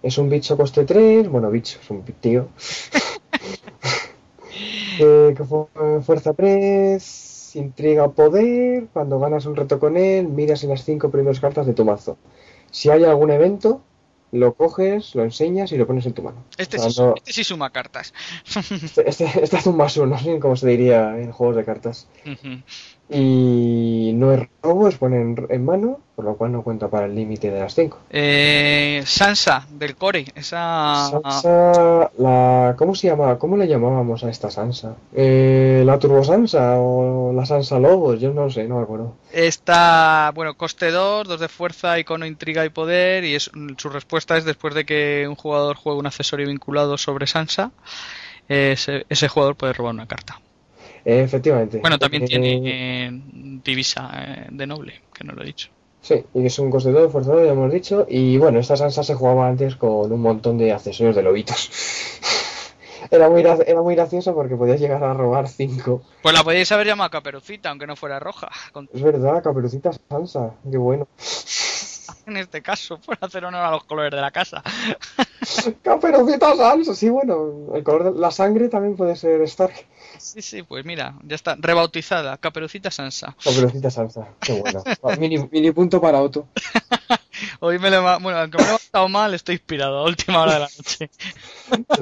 [0.04, 2.50] es un bicho coste 3, bueno, bicho, es un tío.
[5.00, 5.36] eh,
[6.04, 11.40] fuerza 3, intriga poder, cuando ganas un reto con él, miras en las 5 primeras
[11.40, 12.18] cartas de tu mazo.
[12.72, 13.82] Si hay algún evento,
[14.32, 16.44] lo coges, lo enseñas y lo pones en tu mano.
[16.58, 16.78] Este,
[17.26, 18.14] sí, suma cartas.
[18.70, 22.08] Este, este, este, es un más uno, no cómo se diría en juegos de cartas.
[23.12, 27.16] Y no es robo, es poner en, mano, por lo cual no cuenta para el
[27.16, 27.98] límite de las 5.
[28.12, 31.10] Eh, Sansa, del Core, esa...
[31.10, 32.76] Sansa, la...
[32.78, 33.40] ¿cómo se llama?
[33.40, 34.96] ¿Cómo le llamábamos a esta Sansa?
[35.16, 38.20] Eh, ¿La Turbo Sansa o la Sansa Lobos?
[38.20, 39.16] Yo no sé, no me acuerdo.
[39.32, 44.38] Esta, bueno, coste 2, 2 de fuerza, icono, intriga y poder, y es, su respuesta
[44.38, 47.72] es después de que un jugador juegue un accesorio vinculado sobre Sansa,
[48.48, 50.40] ese, ese jugador puede robar una carta.
[51.10, 51.80] Efectivamente.
[51.80, 53.10] Bueno, también tiene eh,
[53.64, 55.70] divisa eh, de noble, que no lo he dicho.
[56.02, 58.06] Sí, y es un coste de fuerza ya hemos dicho.
[58.08, 61.72] Y bueno, esta Sansa se jugaba antes con un montón de accesorios de lobitos.
[63.12, 66.04] era, muy, era muy gracioso porque podías llegar a robar cinco.
[66.22, 68.50] Pues la podíais haber llamado Caperucita, aunque no fuera roja.
[68.94, 71.08] Es verdad, Caperucita Sansa, qué bueno.
[72.30, 74.64] En este caso, por hacer honor a los colores de la casa.
[75.84, 79.74] Caperucita Sansa, sí, bueno, el color de la sangre también puede ser Stark.
[80.18, 83.36] Sí, sí, pues mira, ya está, rebautizada, Caperucita Sansa.
[83.44, 84.84] Caperucita Sansa, qué bueno.
[85.52, 86.48] mini, punto para Otto.
[87.62, 90.56] Hoy me lo bueno, aunque me lo he estado mal, estoy inspirado a última hora
[90.56, 91.10] de la noche.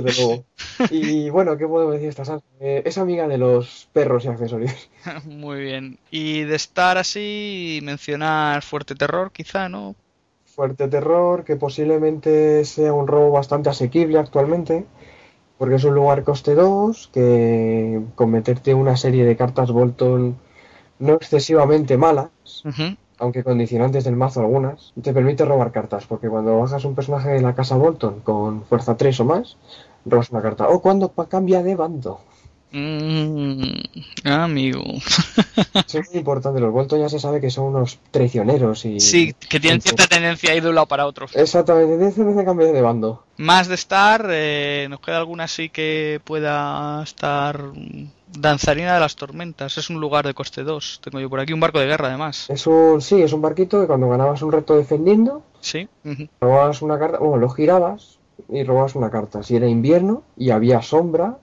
[0.01, 0.45] Desde luego.
[0.89, 2.45] Y bueno, ¿qué puedo decir esta Sansa?
[2.59, 4.89] Eh, es amiga de los perros y accesorios.
[5.25, 5.99] Muy bien.
[6.09, 9.95] Y de estar así, mencionar Fuerte Terror, quizá, ¿no?
[10.57, 14.87] Fuerte Terror, que posiblemente sea un robo bastante asequible actualmente
[15.59, 20.35] porque es un lugar coste 2 que con meterte una serie de cartas Bolton
[20.97, 22.63] no excesivamente malas,
[23.19, 27.41] aunque condicionantes del mazo algunas, te permite robar cartas, porque cuando bajas un personaje de
[27.41, 29.57] la casa Bolton con fuerza 3 o más,
[30.05, 30.69] robas una carta.
[30.69, 32.19] O cuando cambia de bando.
[32.71, 33.71] Mm,
[34.25, 34.83] amigo.
[35.75, 36.59] es muy importante.
[36.59, 38.99] Los Bolton ya se sabe que son unos traicioneros y.
[38.99, 41.27] Sí, que tienen cierta tendencia a ir de un lado para otro.
[41.33, 43.23] Exactamente, tienen cambiar de bando.
[43.37, 47.71] Más de estar, eh, nos queda alguna así que pueda estar.
[48.37, 50.99] Danzarina de las Tormentas, es un lugar de coste 2.
[51.01, 52.49] Tengo yo por aquí un barco de guerra, además.
[52.49, 55.87] Es un, sí, es un barquito que cuando ganabas un reto defendiendo, sí.
[56.41, 59.43] robabas una carta, bueno, lo girabas y robabas una carta.
[59.43, 61.37] Si era invierno y había sombra,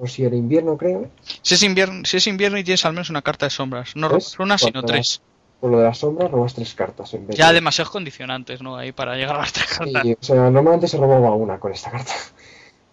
[0.00, 1.10] o si era invierno, creo.
[1.42, 4.08] Si es invierno, si es invierno y tienes al menos una carta de sombras, no
[4.08, 5.20] robas una, sino tres.
[5.60, 8.76] Por lo de las sombras robas tres cartas en vez Ya demasiados condicionantes, ¿no?
[8.76, 10.04] Ahí para llegar a las tres cartas.
[10.04, 12.12] o sea, normalmente se robaba una con esta carta.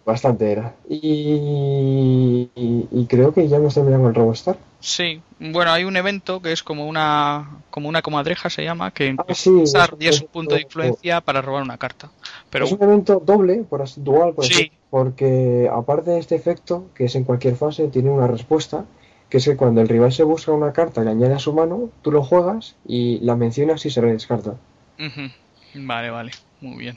[0.04, 0.74] Bastante era.
[0.88, 4.56] Y, y, creo que ya hemos terminado el Robostar.
[4.80, 9.14] Sí, bueno, hay un evento que es como una como una comadreja se llama, que
[9.16, 12.10] ah, sí, es, un punto de influencia para robar una carta.
[12.50, 12.64] Pero...
[12.64, 14.44] Es un evento doble, por así, dual, por
[14.90, 18.84] porque aparte de este efecto, que es en cualquier fase, tiene una respuesta
[19.30, 21.54] que es que cuando el rival se busca una carta y le añade a su
[21.54, 24.56] mano, tú lo juegas y la mencionas y se redescarta.
[24.98, 25.30] Ujú.
[25.74, 26.96] Vale, vale, muy bien.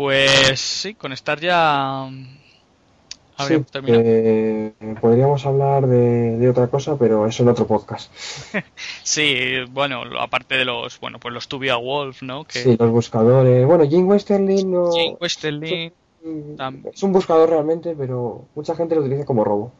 [0.00, 7.26] Pues sí, con estar ya mm, Sí, eh, podríamos hablar de, de otra cosa, pero
[7.26, 8.10] eso en otro podcast.
[9.02, 12.44] Sí, bueno, aparte de los, bueno, pues los Tubia Wolf, ¿no?
[12.44, 13.66] Que Sí, los buscadores.
[13.66, 14.90] Bueno, Jim Westerling no...
[14.90, 15.92] Jane Westerling,
[16.22, 19.72] Mm, Tam- Es un buscador realmente, pero mucha gente lo utiliza como robo.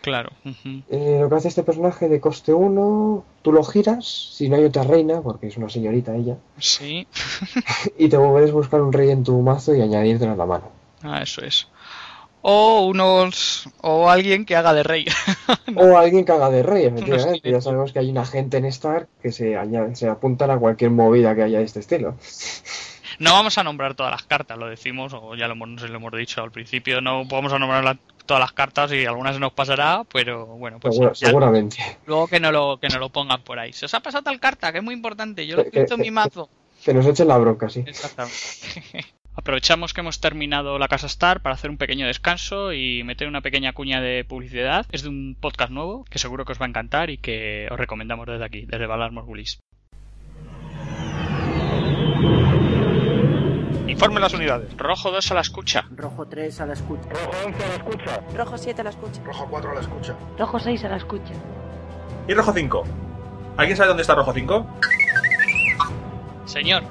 [0.00, 0.30] Claro.
[0.90, 4.64] Eh, lo que hace este personaje de coste 1, tú lo giras, si no hay
[4.64, 7.06] otra reina, porque es una señorita ella, Sí,
[7.98, 10.70] y te puedes buscar un rey en tu mazo y añadírtelo a la mano.
[11.02, 11.68] ah, eso es.
[12.40, 15.06] O unos, o alguien que haga de rey.
[15.76, 17.50] O alguien que haga de rey, efectivamente.
[17.50, 20.90] Ya sabemos que hay una gente en Star que se, añade- se apuntan a cualquier
[20.92, 22.14] movida que haya de este estilo.
[23.18, 25.96] No vamos a nombrar todas las cartas, lo decimos, o ya lo no sé lo
[25.96, 27.98] hemos dicho al principio, no vamos a nombrar la-
[28.28, 31.78] todas las cartas y algunas se nos pasará, pero bueno, pues Segura- ya- seguramente.
[32.06, 33.72] luego que no lo que no lo pongan por ahí.
[33.72, 36.00] Se os ha pasado tal carta, que es muy importante, yo lo he visto en
[36.00, 36.48] que- mi mazo.
[36.84, 37.82] Que nos echen la bronca, sí.
[37.84, 38.36] Exactamente.
[39.34, 43.40] Aprovechamos que hemos terminado la Casa Star para hacer un pequeño descanso y meter una
[43.40, 44.84] pequeña cuña de publicidad.
[44.90, 47.78] Es de un podcast nuevo que seguro que os va a encantar y que os
[47.78, 49.60] recomendamos desde aquí, desde Valar Morgulis.
[53.98, 54.76] Informe las unidades.
[54.76, 55.84] Rojo 2 a la escucha.
[55.90, 57.08] Rojo 3 a la escucha.
[57.10, 58.20] Rojo 11 a la escucha.
[58.32, 59.22] Rojo 7 a la escucha.
[59.24, 60.14] Rojo 4 a la escucha.
[60.38, 61.34] Rojo 6 a la escucha.
[62.28, 62.84] ¿Y rojo 5?
[63.56, 64.66] ¿Alguien sabe dónde está rojo 5?
[66.44, 66.84] Señor,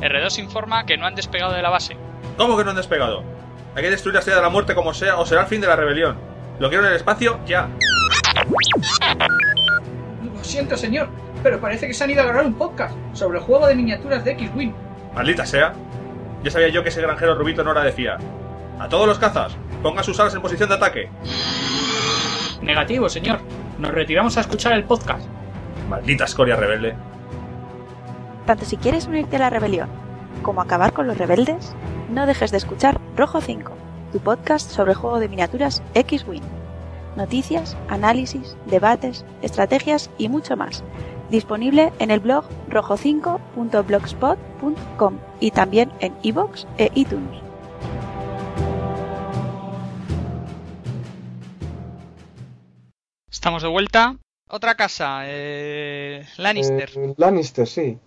[0.00, 1.96] R2 informa que no han despegado de la base.
[2.36, 3.24] ¿Cómo que no han despegado?
[3.74, 5.66] Hay que destruir la estrella de la muerte como sea o será el fin de
[5.66, 6.16] la rebelión.
[6.60, 7.68] Lo quiero en el espacio ya.
[10.22, 11.08] Lo siento, señor,
[11.42, 14.24] pero parece que se han ido a grabar un podcast sobre el juego de miniaturas
[14.24, 14.72] de X-Wing.
[15.16, 15.74] Maldita sea.
[16.44, 18.18] Ya sabía yo que ese granjero rubito no era de fiar.
[18.78, 21.08] A todos los cazas, pongan sus alas en posición de ataque.
[22.60, 23.40] Negativo, señor.
[23.78, 25.26] Nos retiramos a escuchar el podcast.
[25.88, 26.94] Maldita escoria rebelde.
[28.44, 29.88] Tanto si quieres unirte a la rebelión
[30.42, 31.74] como acabar con los rebeldes,
[32.10, 33.72] no dejes de escuchar Rojo 5,
[34.12, 36.42] tu podcast sobre el juego de miniaturas X-Wing.
[37.16, 40.84] Noticias, análisis, debates, estrategias y mucho más.
[41.34, 47.42] Disponible en el blog rojo5.blogspot.com y también en iVoox e iTunes.
[53.28, 54.16] Estamos de vuelta.
[54.48, 56.90] Otra casa, eh, Lannister.
[56.94, 57.98] Eh, Lannister, sí.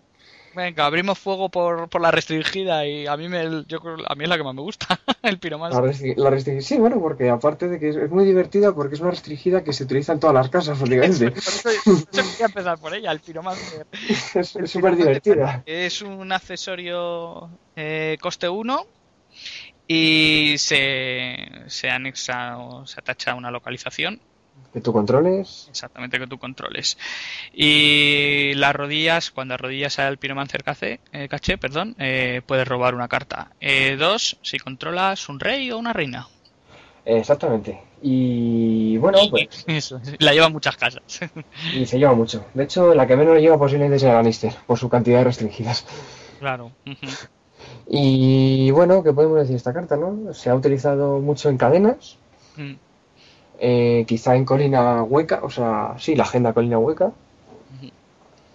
[0.57, 3.77] Venga, abrimos fuego por, por la restringida y a mí me, yo
[4.07, 4.87] a mí es la que más me gusta,
[5.21, 5.83] el La, piromancer.
[5.83, 9.01] restri- la restri- sí, bueno, porque aparte de que es, es muy divertida porque es
[9.01, 11.29] una restringida que se utiliza en todas las casas prácticamente.
[11.29, 11.69] Por eso
[12.11, 13.85] yo quería empezar por ella, el piromancer.
[14.35, 15.61] es es súper divertida.
[15.65, 18.83] Es un accesorio eh, coste 1
[19.87, 21.35] y se,
[21.67, 24.19] se anexa o se atacha a una localización
[24.77, 25.65] Que tú controles.
[25.71, 26.99] exactamente que tú controles.
[27.51, 33.07] Y las rodillas, cuando arrodillas al Pyromancer caché, eh, caché perdón, eh, puedes robar una
[33.07, 33.53] carta.
[33.59, 36.27] Eh, dos, si controlas un rey o una reina.
[37.05, 37.81] Exactamente.
[38.03, 39.63] Y bueno, pues.
[39.67, 41.01] Eso, la llevan muchas casas.
[41.73, 42.45] Y se lleva mucho.
[42.53, 45.23] De hecho, la que menos le lleva posiblemente es el Lannister, por su cantidad de
[45.23, 45.87] restringidas.
[46.39, 46.71] claro.
[47.87, 50.35] Y bueno, ¿qué podemos decir de esta carta, no?
[50.35, 52.19] Se ha utilizado mucho en cadenas,
[52.57, 52.73] Mm,
[53.59, 57.11] eh, quizá en colina hueca, o sea, sí, la agenda colina hueca.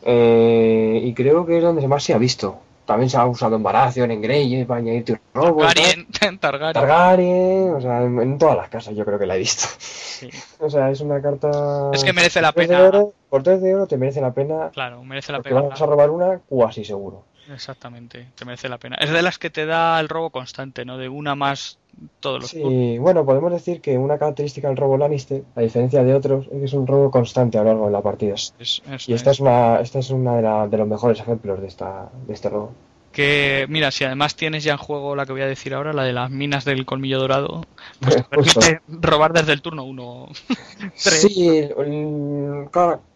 [0.05, 2.59] Eh, y creo que es donde más se ha visto.
[2.85, 5.05] También se ha usado en Baratheon, en Greyjoy, para tal.
[5.33, 6.07] Targaryen,
[6.41, 6.73] Targaryen.
[6.73, 9.69] Targaryen, o sea, en, en todas las casas yo creo que la he visto.
[9.79, 10.29] Sí.
[10.61, 11.91] O sea, es una carta...
[11.93, 12.81] Es que merece la pena.
[12.87, 15.61] oro- por 3 de oro te merece la pena, Claro, merece la pena.
[15.63, 17.25] vamos a robar una cuasi seguro.
[17.53, 18.97] Exactamente, te merece la pena.
[18.97, 20.97] Es de las que te da el robo constante, ¿no?
[20.99, 21.79] De una más
[22.21, 22.71] todos los turnos.
[22.73, 26.59] Sí, bueno, podemos decir que una característica del robo Lannister, a diferencia de otros, es
[26.59, 28.35] que es un robo constante a lo largo de la partida.
[28.35, 29.41] Es- Y esta es.
[29.41, 32.73] una, esta es una de, la- de los mejores ejemplos de esta, de este robo.
[33.13, 36.05] Que, mira, si además tienes ya en juego la que voy a decir ahora, la
[36.05, 37.63] de las minas del colmillo dorado,
[38.01, 40.29] pues te permite robar desde el turno 1.
[41.03, 41.21] Tres.
[41.21, 41.69] Sí,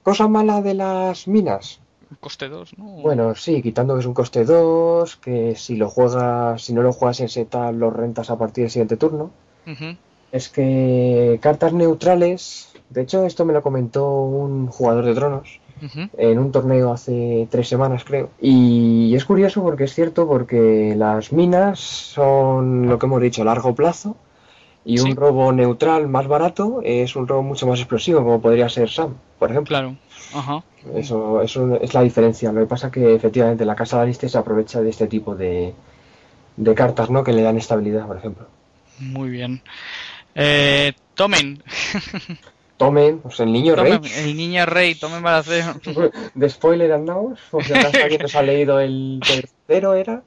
[0.02, 1.80] cosa mala de las minas.
[2.20, 2.84] Coste 2, ¿no?
[2.84, 6.92] Bueno, sí, quitando que es un coste 2, que si lo juegas, si no lo
[6.92, 9.30] juegas en seta, lo rentas a partir del siguiente turno.
[10.30, 15.60] Es que cartas neutrales, de hecho esto me lo comentó un jugador de tronos
[16.16, 18.30] en un torneo hace tres semanas creo.
[18.40, 23.46] Y es curioso porque es cierto porque las minas son lo que hemos dicho a
[23.46, 24.16] largo plazo
[24.86, 25.04] y Sí.
[25.10, 29.14] un robo neutral más barato es un robo mucho más explosivo como podría ser Sam,
[29.38, 29.68] por ejemplo.
[29.76, 29.96] Claro.
[30.32, 30.62] Ajá.
[30.94, 32.52] Eso, eso es la diferencia.
[32.52, 35.74] Lo que pasa que efectivamente la casa de Aliste se aprovecha de este tipo de,
[36.56, 37.24] de cartas, ¿no?
[37.24, 38.46] Que le dan estabilidad, por ejemplo.
[39.00, 39.60] Muy bien.
[40.34, 41.62] Eh, tomen.
[42.76, 43.98] tomen, pues el niño rey.
[44.18, 45.74] El niño rey, tomen balanceo.
[46.34, 50.22] De spoiler andamos, si acaso alguien nos ha leído el tercero, era.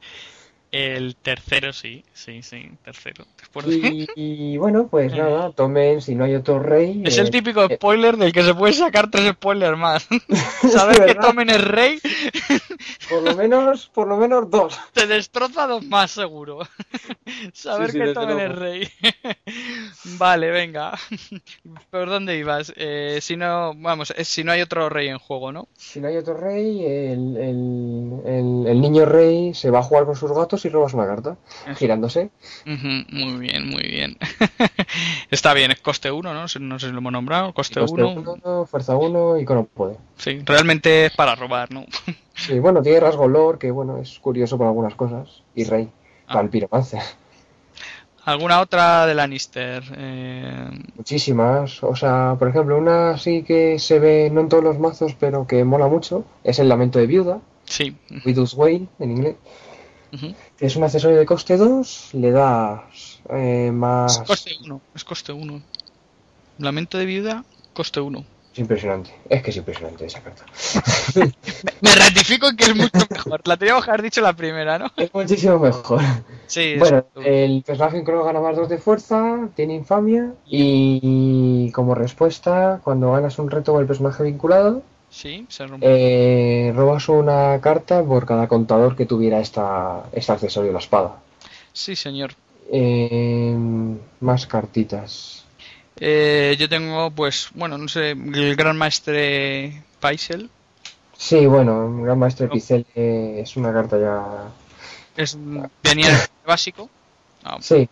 [0.72, 3.26] El tercero, sí, sí, sí, tercero.
[3.66, 7.02] Y, y bueno, pues nada, tomen, si no hay otro rey.
[7.06, 10.08] Es eh, el típico eh, spoiler del que se puede sacar tres spoilers más.
[10.72, 12.00] Saber que tomen el rey
[13.10, 14.80] Por lo menos, por lo menos dos.
[14.94, 16.60] te destroza dos más seguro.
[17.54, 18.88] Saber Sí, sí, que tomen el rey.
[20.18, 20.98] vale, venga.
[21.90, 22.72] ¿Por dónde ibas?
[22.76, 25.68] Eh, si no, vamos, es si no hay otro rey en juego, ¿no?
[25.76, 30.06] Si no hay otro rey, el, el, el- el niño rey se va a jugar
[30.06, 31.38] con sus gatos y robas una carta,
[31.78, 32.30] girándose.
[32.66, 34.18] Ujú, muy bien, muy bien.
[35.32, 36.42] Está bien, es coste 1, ¿no?
[36.42, 37.54] No sé si lo hemos nombrado.
[37.54, 38.34] Coste Coste 1.
[38.44, 39.98] uno, fuerza 1 y con poder.
[40.18, 41.86] Sí, realmente es para robar, ¿no?
[42.40, 45.44] Sí, bueno, tiene rasgo lore, que bueno, es curioso por algunas cosas.
[45.56, 45.90] Y rey,
[46.26, 46.34] Ah.
[46.34, 47.02] para el piromancer.
[48.26, 49.84] ¿Alguna otra de Lannister?
[49.98, 51.84] Eh, Muchísimas.
[51.84, 55.48] O sea, por ejemplo, una sí que se ve, no en todos los mazos, pero
[55.48, 57.96] que mola mucho, es el lamento de viuda, sí.
[58.26, 59.36] Widow's Wail en inglés.
[60.60, 64.20] Es un accesorio de coste 2, le das eh, Es más...
[64.26, 65.62] coste 1, es coste 1.
[66.58, 67.44] Lamento de viuda,
[67.74, 68.26] coste 1.
[68.52, 69.12] Es impresionante.
[69.30, 70.44] Es que es impresionante esa carta.
[71.82, 73.42] Me ratifico en que es mucho mejor.
[73.46, 74.88] La teníamos que haber dicho la primera, ¿no?
[74.98, 76.02] Es muchísimo mejor.
[76.48, 81.94] Sí, es- Bueno, el personaje crono gana más 2 de fuerza, tiene infamia y como
[81.96, 85.86] respuesta, cuando ganas un reto con el personaje vinculado, sí, se rompe.
[85.88, 91.16] eh, robas una carta por cada contador que tuviera esta, este accesorio, la espada.
[91.74, 92.34] Sí, señor.
[92.72, 93.56] Eh,
[94.20, 95.46] más cartitas.
[96.00, 100.50] Eh, yo tengo, pues, bueno, no sé, el gran maestre Paisel.
[101.18, 104.24] Sí, bueno, Gran Maestro de Pixel eh, es una carta ya...
[105.18, 105.38] Es,
[105.84, 106.90] venía en el básico.
[107.44, 107.90] Ah, Sí,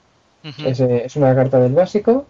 [0.63, 2.25] es, eh, es una carta del básico.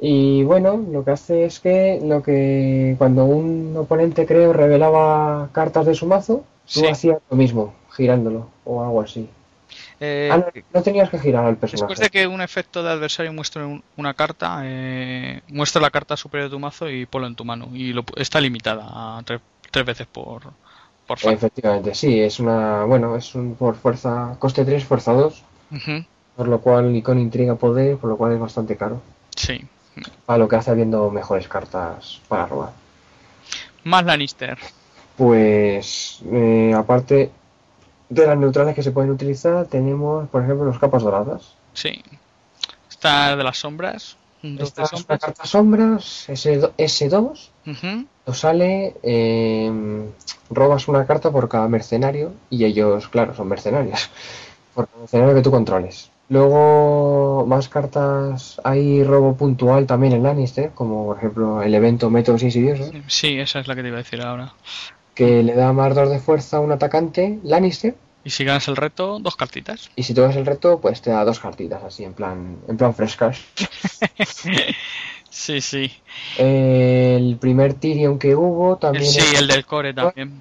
[0.00, 5.86] Y bueno, lo que hace es que lo que cuando un oponente creo revelaba cartas
[5.86, 6.86] de su mazo, tú Sí.
[6.86, 9.28] hacías lo mismo, girándolo o algo así.
[10.00, 11.92] Eh, Ah, no, no tenías que girar al personaje.
[11.92, 16.16] Después de que un efecto de adversario muestre un- una carta, eh, muestra la carta
[16.16, 17.68] superior de tu mazo y ponlo en tu mano.
[17.74, 18.84] Y lo- está limitada
[19.18, 19.40] a tre-
[19.72, 20.42] tres veces por,
[21.08, 21.18] por.
[21.24, 25.42] Efectivamente, sí, es una, bueno, es un por fuerza, coste 3, fuerza 2,
[25.72, 26.04] Ujú,
[26.36, 29.00] por lo cual, y con intriga poder, por lo cual es bastante caro.
[29.34, 29.60] Sí.
[30.26, 32.70] Para lo que hace habiendo mejores cartas para robar.
[33.84, 34.58] Más Lannister.
[35.16, 37.30] Pues, eh, aparte
[38.08, 41.54] de las neutrales que se pueden utilizar, tenemos, por ejemplo, los capas doradas.
[41.74, 42.02] Sí.
[42.88, 44.16] Está de las sombras.
[44.42, 45.20] Dos Esta de es una sombras.
[45.20, 50.08] carta sombras, S2, S2 Ujú, nos sale, eh,
[50.50, 54.08] robas una carta por cada mercenario y ellos, claro, son mercenarios.
[54.74, 56.10] Por cada mercenario que tú controles.
[56.30, 62.42] Luego, más cartas, hay robo puntual también en Lannister, como por ejemplo el evento Métodos
[62.42, 64.52] Insidiosos, Sí, esa es la que te iba a decir ahora.
[65.14, 67.96] que le da más 2 de fuerza a un atacante Lannister.
[68.24, 69.90] Y si ganas el reto, dos cartitas.
[69.96, 72.94] Y si tú el reto, pues te da dos cartitas así, en plan, en plan
[72.94, 73.40] frescas.
[75.30, 75.92] Sí, sí.
[76.36, 80.40] El primer Tyrion que hubo también sí, el del core también.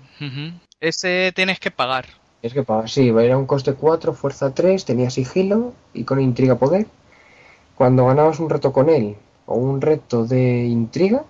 [0.79, 2.05] Ese tienes que pagar.
[2.47, 6.55] Es que paga, sí, era un coste 4, fuerza 3, tenía sigilo y con intriga
[6.55, 6.87] poder.
[7.75, 11.23] Cuando ganabas un reto con él o un reto de intriga,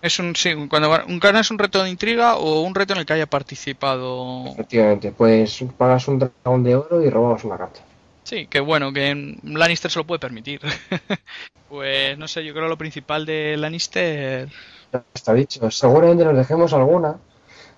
[0.00, 3.12] Es un, sí, cuando ganas un reto de intriga o un reto en el que
[3.12, 4.46] haya participado.
[4.46, 7.80] efectivamente, pues pagas un dragón de oro y robabas una carta.
[8.24, 10.60] Sí, que bueno, que Lannister se lo puede permitir.
[11.68, 14.48] pues no sé, yo creo lo principal de Lannister.
[14.92, 17.16] Ya está dicho, seguramente nos dejemos alguna.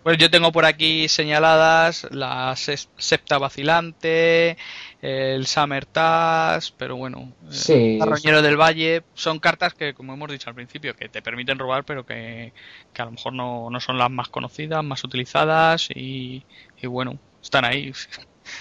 [0.05, 4.59] Pues yo tengo por aquí señaladas la septa vacilante,
[5.01, 10.31] el Summer Task, pero bueno, eh, Sí, Carroñero del Valle, son cartas que, como hemos
[10.31, 12.53] dicho al principio, que te permiten robar, pero que,
[12.93, 16.45] que a lo mejor no, no son las más conocidas, más utilizadas y,
[16.83, 17.91] y bueno, están ahí.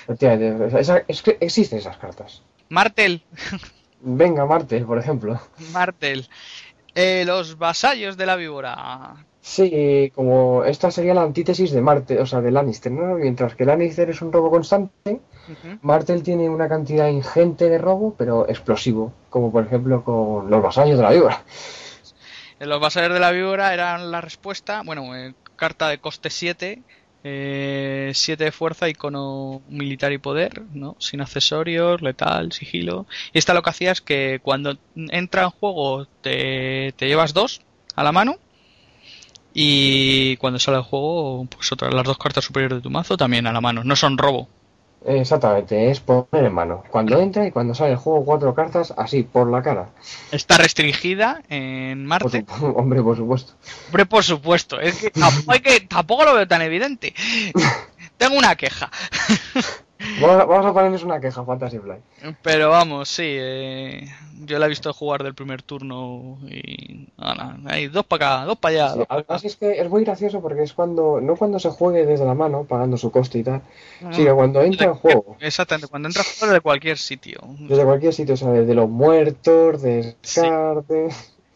[0.08, 2.42] Esa- es que existen esas cartas.
[2.70, 3.22] Martel,
[4.00, 5.42] Venga, Marte, por ejemplo.
[5.74, 6.26] Martel,
[6.96, 9.16] eh, los vasallos de la víbora.
[9.46, 13.16] Sí, como esta sería la antítesis de Marte, o sea, de Lannister, ¿no?
[13.16, 15.20] Mientras que Lannister es un robo constante.
[15.82, 20.96] Martel tiene una cantidad ingente de robo, pero explosivo, como por ejemplo con los vasallos
[20.96, 21.44] de la víbora.
[22.62, 26.82] Eh, Los vasallos de la víbora eran la respuesta, bueno, eh, carta de coste 7,
[27.22, 30.96] 7 de fuerza, icono militar y poder, ¿no?
[31.00, 33.08] Sin accesorios, letal, sigilo.
[33.34, 37.62] Y esta lo que hacía es que cuando entra en juego te, te llevas dos
[37.98, 38.38] a la mano.
[39.54, 43.46] Y cuando sale el juego, pues otras las dos cartas superiores de tu mazo también
[43.48, 43.84] a la mano.
[43.84, 44.48] No son robo.
[45.06, 46.82] Exactamente, es poner en mano.
[46.90, 49.90] Cuando entra y cuando sale el juego, cuatro cartas así, por la cara.
[50.32, 52.46] Está restringida en Por Marte.
[52.58, 53.54] su- hombre, por supuesto.
[53.88, 54.80] Hombre, por supuesto.
[54.80, 57.14] Es que tampoco, hay que, tampoco lo veo tan evidente.
[58.18, 58.90] Tengo una queja.
[60.22, 62.02] Vamos a, vamos a ponerles una queja, Fantasy Flight.
[62.42, 63.24] Pero vamos, sí.
[63.26, 64.06] eh,
[64.42, 67.08] yo la he visto jugar del primer turno y.
[67.18, 68.90] ala, hay dos para acá, dos para allá.
[68.94, 69.26] Sí, dos pa' acá.
[69.28, 72.34] además es que es muy gracioso porque es cuando, no cuando se juegue desde la
[72.34, 73.62] mano, pagando su coste y tal,
[74.02, 75.38] No, no, sino cuando entra en juego.
[75.40, 77.40] Exactamente, cuando entra fuera de cualquier sitio.
[77.60, 81.10] Desde cualquier sitio, o sea, desde los muertos, descarte.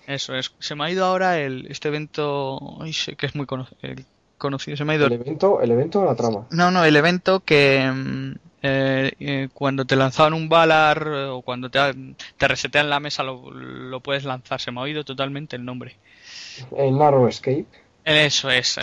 [0.06, 0.54] Eso es.
[0.60, 2.80] Se me ha ido ahora el, este evento.
[3.18, 4.06] que es muy cono- el
[4.38, 4.78] conocido.
[4.78, 6.46] Se me ha ido El evento, el evento o la trama.
[6.52, 8.32] No, no, el evento que mm,
[8.64, 11.80] eh, eh, cuando te lanzaban un balar eh, o cuando te,
[12.38, 14.60] te resetean la mesa lo, lo puedes lanzar.
[14.62, 15.98] Se me ha oído totalmente el nombre.
[16.76, 17.66] El Narrow Escape.
[18.04, 18.80] Eso es.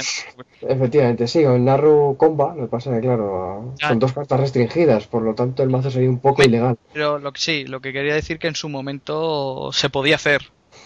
[0.60, 3.88] Efectivamente, sí, o el Narrow Comba, lo que pasa es que, claro, Ah.
[3.88, 6.76] son dos cartas restringidas, por lo tanto el mazo sería un poco ilegal.
[6.92, 10.42] Pero lo que sí, lo que quería decir que en su momento se podía hacer.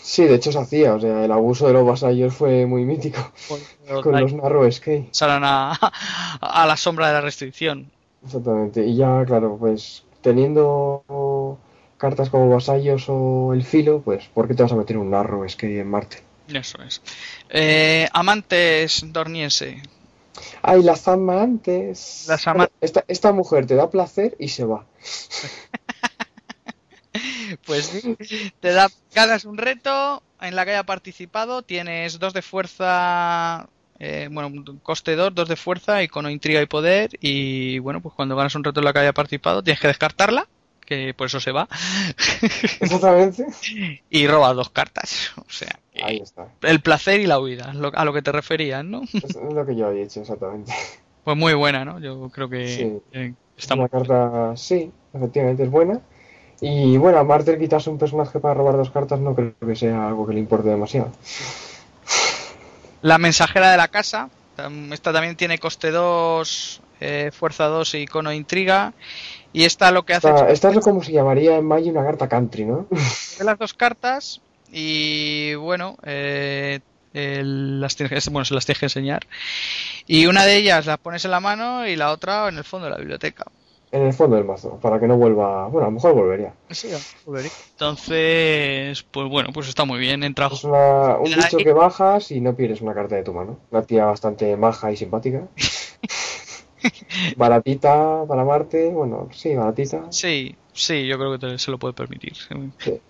[0.09, 3.20] Sí, de hecho se hacía, o sea, el abuso de los vasallos fue muy mítico
[4.02, 5.09] con los Narrow Escape.
[5.11, 5.72] Pasaron a,
[6.40, 7.90] a la sombra de la restricción.
[8.24, 11.59] Exactamente, y ya, claro, pues teniendo
[11.98, 15.44] cartas como vasallos o el filo, pues ¿por qué te vas a meter un Narrow
[15.44, 16.22] Escape en Marte?
[16.48, 17.02] Eso es.
[17.50, 19.82] Eh, amantes dorniense.
[20.62, 22.24] Ay, las amantes.
[22.28, 24.86] Las ama- Esta, esta mujer te da placer y se va.
[27.64, 28.16] Pues sí,
[28.61, 33.68] te da, ganas un reto en la que haya participado, tienes dos de fuerza,
[33.99, 38.36] eh, bueno, coste 2, dos de fuerza, icono, intriga y poder, y bueno, pues cuando
[38.36, 40.46] ganas un reto en la que haya participado tienes que descartarla,
[40.86, 41.68] que por eso se va,
[42.80, 43.46] Exactamente.
[44.11, 46.49] y robas dos cartas, o sea, Ahí está.
[46.62, 49.03] el placer y la huida, lo- a lo que te referías, ¿no?
[49.22, 50.72] Es lo que yo había dicho, exactamente.
[51.24, 52.01] Pues muy buena, ¿no?
[52.01, 52.82] Yo creo que Sí.
[53.12, 53.88] eh, Es está una muy...
[53.88, 56.01] carta, sí, efectivamente es buena.
[56.61, 60.09] Y bueno, a Martel quitarse un personaje para robar dos cartas no creo que sea
[60.09, 61.12] algo que le importe demasiado.
[63.02, 64.28] La mensajera de la casa.
[64.90, 66.80] Esta también tiene coste 2,
[67.32, 68.92] fuerza 2 y icono intriga.
[69.52, 71.92] Y esta lo que hace Esta, es esta es lo como se llamaría en Magic
[71.92, 72.86] una carta country, ¿no?
[72.88, 74.40] coger las dos cartas
[74.72, 76.80] y bueno, eh,
[77.14, 79.26] el- las tienes, bueno, se las tienes que enseñar.
[80.06, 82.86] Y una de ellas la pones en la mano y la otra en el fondo
[82.86, 83.44] de la biblioteca.
[83.91, 85.66] En el fondo del mazo, para que no vuelva.
[85.68, 86.53] Bueno, a lo mejor volvería.
[86.70, 86.89] Sí,
[87.70, 90.22] Entonces, pues bueno, pues está muy bien.
[90.24, 93.32] Entra Es una- un La- bicho que bajas y no pierdes una carta de tu
[93.32, 93.59] mano.
[93.70, 95.49] Una tía bastante maja y simpática.
[97.36, 100.07] Baratita para Marte, bueno, sí, baratita.
[100.11, 102.34] Sí, sí, yo creo que te- se lo puede permitir.
[102.36, 102.55] sí.
[102.78, 103.01] Sí.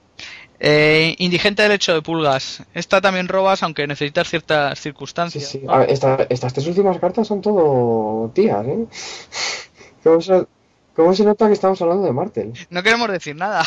[0.60, 2.64] Eh, indigente del hecho de pulgas.
[2.74, 5.44] Esta también robas, aunque necesitas ciertas Sí, circunstancias.
[5.44, 5.60] sí.
[5.64, 5.72] ¿no?
[5.72, 8.86] A ver, esta- estas tres últimas cartas son todo tías, ¿eh?
[10.98, 12.52] ¿Cómo se, nota que estamos hablando de Martel?
[12.70, 13.62] No queremos decir nada.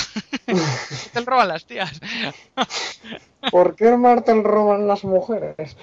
[1.14, 2.02] Te roban las tías.
[3.50, 5.78] ¿Por qué Martel roban las mujeres?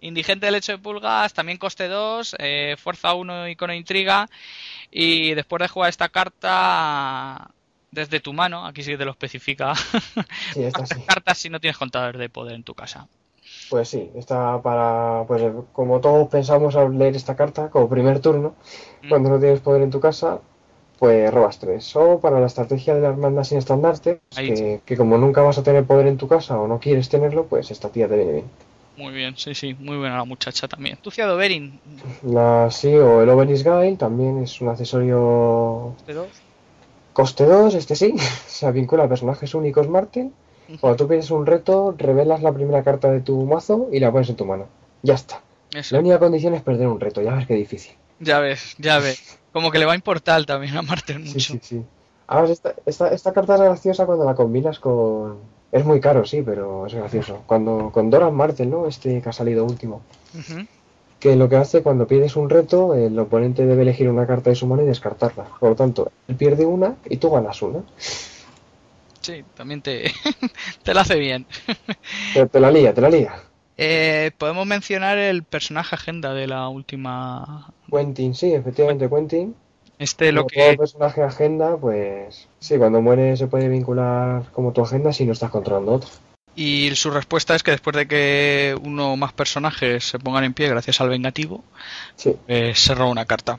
[0.00, 2.36] Indigente del hecho de pulgas, también coste 2,
[2.78, 4.28] fuerza 1 icono intriga.
[4.92, 7.50] Y después de jugar esta carta
[7.90, 9.74] desde tu mano, aquí sí que te lo especifica.
[10.54, 11.02] Sí, esta sí.
[11.04, 13.08] cartas si no tienes contador de poder en tu casa.
[13.70, 15.42] Pues sí, está para, pues
[15.72, 18.54] como todos pensamos al leer esta carta, como primer turno,
[19.02, 19.08] Mm.
[19.08, 20.38] cuando no tienes poder en tu casa,
[21.02, 21.96] pues robas tres.
[21.96, 25.64] O para la estrategia de la hermandad sin estandarte, que, que como nunca vas a
[25.64, 28.44] tener poder en tu casa o no quieres tenerlo, pues esta tía te viene bien.
[28.96, 30.98] Muy bien, sí, sí, muy buena la muchacha también.
[31.02, 31.80] Tuciado Berin,
[32.22, 36.28] La sí, o el Obelis Guile también es un accesorio coste 2.
[37.14, 38.14] coste 2, este sí,
[38.46, 40.32] se vincula a personajes únicos Marten.
[40.80, 44.28] Cuando tú pides un reto, revelas la primera carta de tu mazo y la pones
[44.28, 44.68] en tu mano.
[45.02, 45.42] Ya está.
[45.74, 45.96] Eso.
[45.96, 47.96] La única condición es perder un reto, ya ves qué difícil.
[48.20, 49.41] Ya ves, ya ves.
[49.52, 51.52] Como que le va a importar también a Martel Sí, mucho.
[51.54, 51.82] sí, sí.
[52.26, 55.38] Además, esta, esta, esta carta es graciosa cuando la combinas con...
[55.70, 57.42] Es muy caro, sí, pero es gracioso.
[57.46, 58.86] Cuando con Doran Martel, ¿no?
[58.86, 60.02] Este que ha salido último.
[61.18, 64.56] Que lo que hace cuando pides un reto, el oponente debe elegir una carta de
[64.56, 65.44] su mano y descartarla.
[65.60, 67.80] Por lo tanto, él pierde una y tú ganas una.
[69.20, 70.12] Sí, también te,
[70.82, 71.46] te la hace bien.
[72.50, 73.34] Te la lía, te la lía.
[73.84, 77.72] Eh, podemos mencionar el personaje agenda de la última.
[77.90, 79.56] Quentin, sí, efectivamente, Quentin.
[79.98, 80.78] Este lo Como todo que.
[80.78, 85.50] personaje agenda, pues sí, cuando muere se puede vincular como tu agenda si no estás
[85.50, 86.10] controlando otra.
[86.54, 90.54] Y su respuesta es que después de que uno o más personajes se pongan en
[90.54, 91.64] pie gracias al vengativo,
[92.14, 93.58] Sí, eh, se roba una carta.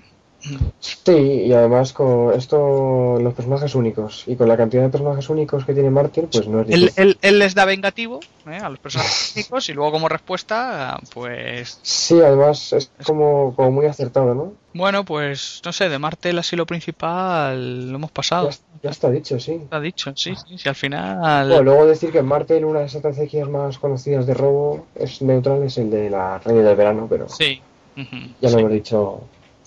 [0.79, 1.11] Sí,
[1.45, 4.23] y además con esto, los personajes únicos.
[4.27, 7.03] Y con la cantidad de personajes únicos que tiene Mártir, pues no es Él, difícil.
[7.03, 8.57] él- él les da vengativo ¿eh?
[8.57, 13.85] a los personajes únicos y luego como respuesta, pues Sí, además es como, como muy
[13.85, 14.53] acertado, ¿no?
[14.75, 18.49] bueno, pues no sé, de Martel así lo principal lo hemos pasado.
[18.49, 19.51] Ya, ya está dicho, sí.
[19.53, 21.47] Está dicho, sí, sí, sí, al final...
[21.47, 25.63] Bueno, luego decir que Martel, una de las estrategias más conocidas de robo, es neutral,
[25.63, 27.61] es el de la reina del verano, pero Sí.
[27.95, 29.21] ujú, ya lo sí, hemos dicho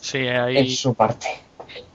[0.07, 1.27] sí, en su parte.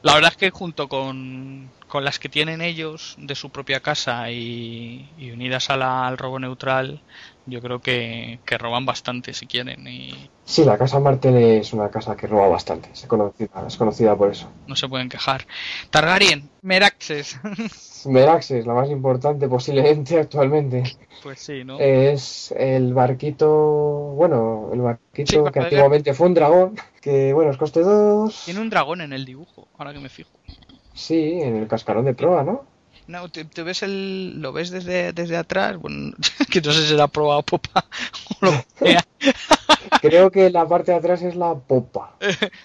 [0.01, 4.31] La verdad es que junto con, con las que tienen ellos de su propia casa
[4.31, 7.01] y, y unidas a la- al robo neutral,
[7.45, 10.13] yo creo que, que roban bastante si quieren y
[10.45, 14.31] Sí, la casa Martel es una casa que roba bastante, es conocida, es conocida por
[14.31, 14.47] eso.
[14.67, 15.45] no se pueden quejar.
[15.89, 17.37] Targaryen, Meraxes.
[18.05, 20.83] Meraxes, la más importante posiblemente actualmente,
[21.21, 21.77] pues sí, ¿no?
[21.77, 23.49] es el barquito,
[24.15, 28.69] bueno, el barquito que antiguamente fue un dragón, que bueno, es coste 2, Tiene un
[28.69, 30.31] dragón en el dibujo, ahora que me fijo.
[31.01, 32.65] Sí, en el cascarón de proa, ¿no?
[33.07, 36.13] No, te, te ves el, lo ves desde, desde atrás, bueno,
[36.51, 37.83] que no sé si será proa o popa
[38.41, 39.05] o lo que sea.
[40.01, 42.15] Creo que la parte de atrás es la popa,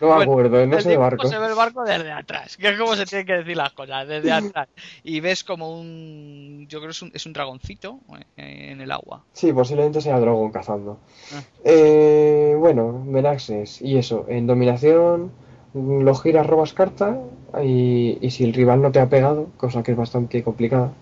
[0.00, 1.26] no me Bueno, acuerdo, no sé de barco.
[1.26, 4.06] se ve el barco desde atrás, que es como se tienen que decir las cosas,
[4.06, 4.68] desde atrás.
[5.02, 7.98] Y ves como un, yo creo que es un, es un dragoncito
[8.36, 9.24] eh, en el agua.
[9.32, 10.98] Sí, posiblemente sea dragón cazando.
[11.34, 11.42] Ah.
[11.64, 15.32] Eh, bueno, Meraxes, y eso, en dominación
[15.76, 17.18] lo giras, robas carta,
[17.62, 20.92] y, y si el rival no te ha pegado, cosa que es bastante complicada,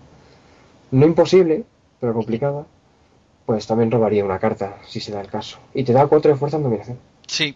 [0.91, 1.63] no imposible,
[1.99, 2.65] pero complicada,
[3.45, 5.59] pues también robaría una carta, si se da el caso.
[5.73, 6.97] Y te da 4 de fuerza en dominación.
[7.27, 7.55] Sí,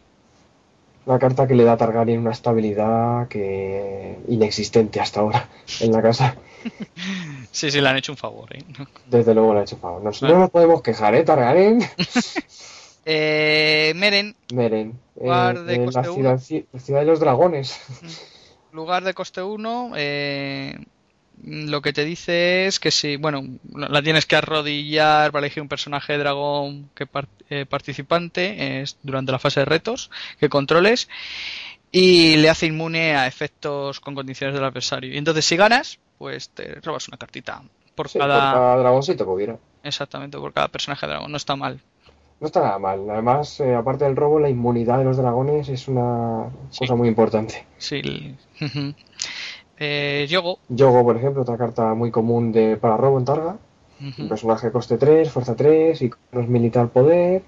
[1.05, 5.49] Una carta que le da a Targaryen una estabilidad que inexistente hasta ahora
[5.81, 6.35] en la casa.
[7.51, 8.55] sí, sí, le han hecho un favor.
[8.55, 8.63] ¿eh?
[9.09, 10.01] Desde luego le ha hecho favor.
[10.03, 10.27] Nos- Ah.
[10.27, 11.79] No nos podemos quejar, ¿eh, Targaryen?
[13.05, 16.41] Eh, Meren, Meren, eh, Lugar de la coste ciudad,
[16.73, 17.79] la ciudad de los dragones.
[18.71, 19.91] lugar de coste 1,
[21.43, 23.43] lo que te dice es que si, bueno,
[23.73, 27.07] la tienes que arrodillar para elegir un personaje de dragón que
[27.49, 31.07] eh, participante es durante la fase de retos que controles
[31.91, 35.13] y le hace inmune a efectos con condiciones del adversario.
[35.13, 37.63] Y entonces si ganas, pues te robas una cartita
[37.95, 39.57] por Sí, por cada cada dragoncito que hubiera.
[39.83, 41.79] exactamente por cada personaje de dragón, no está mal.
[42.39, 43.09] No está nada mal.
[43.09, 46.79] Además, eh, aparte del robo, la inmunidad de los dragones es una Sí.
[46.79, 47.65] cosa muy importante.
[47.77, 48.35] Sí.
[49.77, 53.57] eh, Yogo, Yogo, por ejemplo, otra carta muy común de para robo en Targa.
[54.17, 57.43] Un personaje coste 3, fuerza 3 y es militar poder.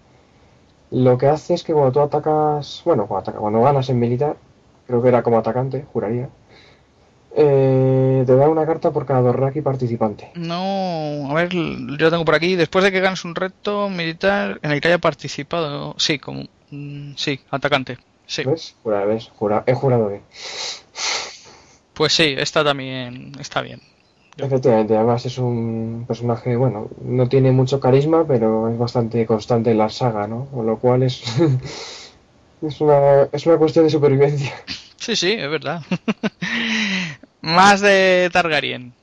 [0.90, 4.36] Lo que hace es que cuando tú atacas, bueno, cuando, ataca- cuando ganas en militar,
[4.86, 6.28] creo que era como atacante, juraría,
[7.36, 10.32] eh, te da una carta por cada Dorraki participante.
[10.36, 12.56] No, a ver, yo tengo por aquí.
[12.56, 17.14] Después de que ganes un reto militar en el que haya participado, sí, como, mm,
[17.16, 18.44] sí, atacante, sí.
[18.44, 18.76] ¿Ves?
[18.84, 19.30] Jura, ¿ves?
[19.36, 20.22] Jura- he jurado bien.
[21.94, 23.80] Pues sí, esta también está bien.
[24.38, 29.72] Yo- Efectivamente, además es un personaje, bueno, no tiene mucho carisma, pero es bastante constante
[29.72, 30.46] en la saga, ¿no?
[30.46, 31.22] Con lo cual es,
[32.62, 34.54] es una, es una cuestión de supervivencia.
[34.98, 35.82] Sí, sí, es verdad.
[37.42, 38.94] Más de Targaryen.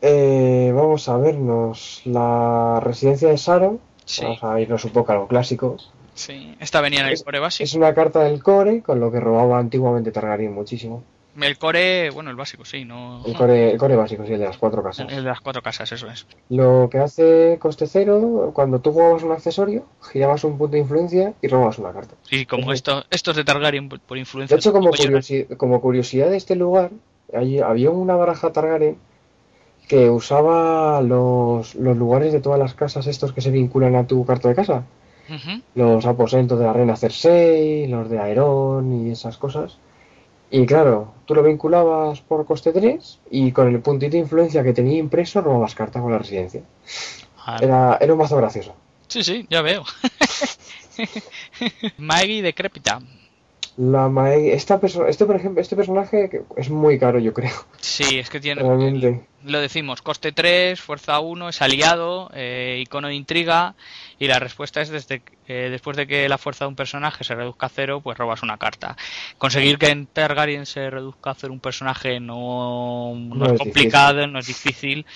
[0.00, 3.80] Eh, vamos a vernos la residencia de Saron.
[4.04, 5.76] Sí, Vamos a irnos un poco a lo clásico.
[6.14, 6.54] sí.
[6.60, 7.64] Esta venía en el Es- core básico.
[7.64, 11.02] Es una carta del core, con lo que robaba antiguamente Targaryen muchísimo.
[11.40, 13.22] El core, bueno, el básico, sí, no.
[13.24, 15.06] El core, el core básico, sí, el de las cuatro casas.
[15.10, 16.26] el de las cuatro casas, eso es.
[16.48, 21.34] Lo que hace coste cero, cuando tú jugabas un accesorio, girabas un punto de influencia
[21.40, 22.14] y robabas una carta.
[22.30, 24.56] Y como esto, estos de Targaryen por, por influencia.
[24.56, 26.90] De hecho, como, curiosi- como curiosidad de este lugar,
[27.32, 28.96] hay- había una baraja Targaryen
[29.88, 34.24] que usaba los, los lugares de todas las casas estos que se vinculan a tu
[34.26, 34.84] carta de casa.
[35.74, 39.78] Los aposentos de la reina Cersei, los de Aerón y esas cosas.
[40.50, 44.72] Y claro, tú lo vinculabas por coste 3 y con el puntito de influencia que
[44.72, 46.62] tenía impreso robabas carta con la residencia.
[47.60, 48.74] Era, era un mazo gracioso.
[49.08, 49.84] Sí, sí, ya veo.
[51.98, 53.00] Maggie decrépita.
[53.78, 57.52] La Mae- esta perso- este por ejemplo, este personaje es muy caro, yo creo.
[57.80, 58.60] Sí, es que tiene.
[58.60, 59.20] Realmente.
[59.44, 63.76] Lo decimos, coste 3, fuerza 1, es aliado, eh, icono de intriga.
[64.18, 67.36] Y la respuesta es desde eh, después de que la fuerza de un personaje se
[67.36, 68.96] reduzca a cero, pues robas una carta.
[69.38, 73.58] Conseguir que en Targaryen se reduzca a cero un personaje no, no No es es
[73.60, 75.06] complicado, no es difícil.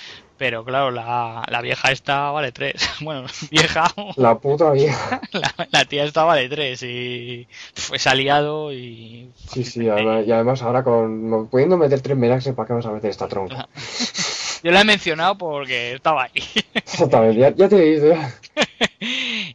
[0.42, 2.74] Pero claro, la, la vieja esta vale 3.
[3.00, 3.84] Bueno, vieja,
[4.16, 5.20] La puta vieja.
[5.32, 7.46] la, la tía esta vale 3 y
[7.92, 9.30] es aliado y...
[9.36, 12.90] Sí, sí, además, y además ahora con pudiendo meter tres melaxes, ¿para qué vas a
[12.90, 13.68] meter esta tronca?
[14.64, 16.42] Yo la he mencionado porque estaba ahí.
[16.74, 18.08] Exactamente, ya, ya te he visto.
[18.08, 18.34] ya.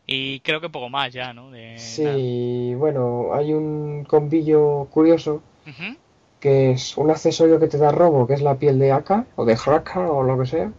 [0.07, 1.51] y creo que poco más ya, ¿no?
[1.51, 2.15] De, nada.
[2.15, 5.97] Sí, bueno, hay un combillo curioso Ujú.
[6.39, 9.45] Que es un accesorio que te da robo, que es la piel de Aka o
[9.45, 10.71] de Hraka o lo que sea,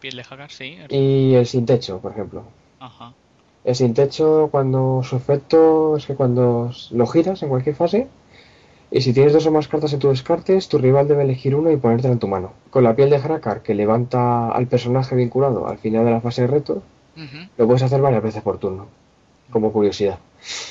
[0.00, 0.78] Piel de hacker, sí.
[0.88, 2.42] y el sin techo, por ejemplo.
[2.80, 3.12] Ajá.
[3.64, 8.08] El sin techo, cuando su efecto es que cuando lo giras en cualquier fase,
[8.90, 11.70] y si tienes dos o más cartas en tu descartes, tu rival debe elegir uno
[11.70, 12.52] y ponértela en tu mano.
[12.70, 16.42] Con la piel de Hrakar, que levanta al personaje vinculado al final de la fase
[16.42, 16.82] de reto,
[17.56, 18.88] lo puedes hacer varias veces por turno,
[19.50, 20.18] como curiosidad.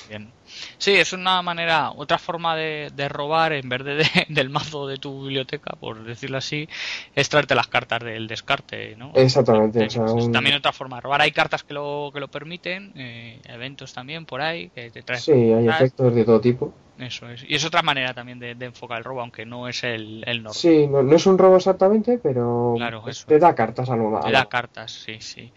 [0.09, 0.29] Bien.
[0.77, 4.87] Sí, es una manera, otra forma de, de robar en vez de, de- del mazo
[4.87, 6.67] de tu biblioteca, por decirlo así,
[7.13, 9.11] es traerte las cartas del descarte, ¿no?
[9.15, 11.21] Exactamente, o sea, Es un- también otra forma de robar.
[11.21, 15.21] Hay cartas que lo, que lo permiten, eh, eventos también por ahí, que te traen.
[15.21, 15.81] Sí, hay cartas.
[15.81, 16.73] efectos de todo tipo.
[16.97, 17.43] Eso es.
[17.47, 20.43] Y es otra manera también de, de enfocar el robo, aunque no es el, el
[20.43, 20.53] normal.
[20.53, 23.25] Sí, no, no es un robo exactamente, pero Claro, eso.
[23.27, 25.51] te da cartas a lo Te da cartas, sí, sí.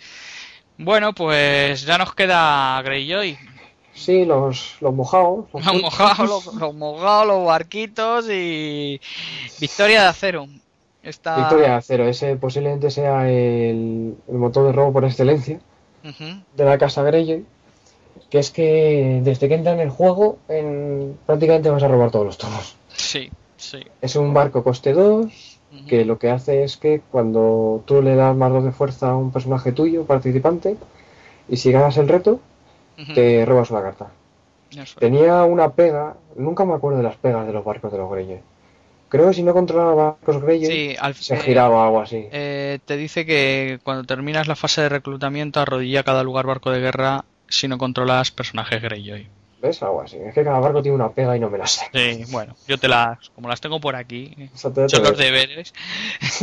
[0.77, 3.37] Bueno, pues ya nos queda Greyjoy.
[3.95, 5.47] Sí, los, los mojados.
[5.53, 9.01] los Los mojados, los, los mojados, los barquitos y
[9.61, 10.47] Victoria de Acero.
[11.03, 11.37] Esta...
[11.37, 15.61] Victoria Cero, ese posiblemente sea el, el motor de robo por excelencia
[16.57, 17.45] de la casa Greyjoy.
[18.31, 22.27] Que es que desde que entra en el juego, en, prácticamente vas a robar todos
[22.27, 22.77] los turnos.
[22.89, 23.81] Sí, sí.
[24.01, 25.87] Es un barco coste 2 Ujú.
[25.87, 29.17] que lo que hace es que cuando tú le das más 2 de fuerza a
[29.17, 30.77] un personaje tuyo, participante,
[31.49, 32.41] y si ganas el reto,
[33.15, 34.09] Te robas una carta.
[34.71, 34.99] Eso.
[34.99, 38.41] Tenía una pega, nunca me acuerdo de las pegas de los barcos de los Greyjoy.
[39.09, 42.27] Creo que si no controlaba barcos Greyjoy, Sí, al se eh, giraba o algo así.
[42.33, 46.81] eh, te dice que cuando terminas la fase de reclutamiento arrodilla cada lugar barco de
[46.81, 49.29] guerra si no controlas personajes Greyjoy.
[49.69, 50.19] Así.
[50.19, 51.87] Es que cada barco tiene una pega y no me la sé.
[51.93, 55.09] Sí, bueno, yo te las, como las tengo por aquí, O sea, te, son te
[55.09, 55.73] los deberes,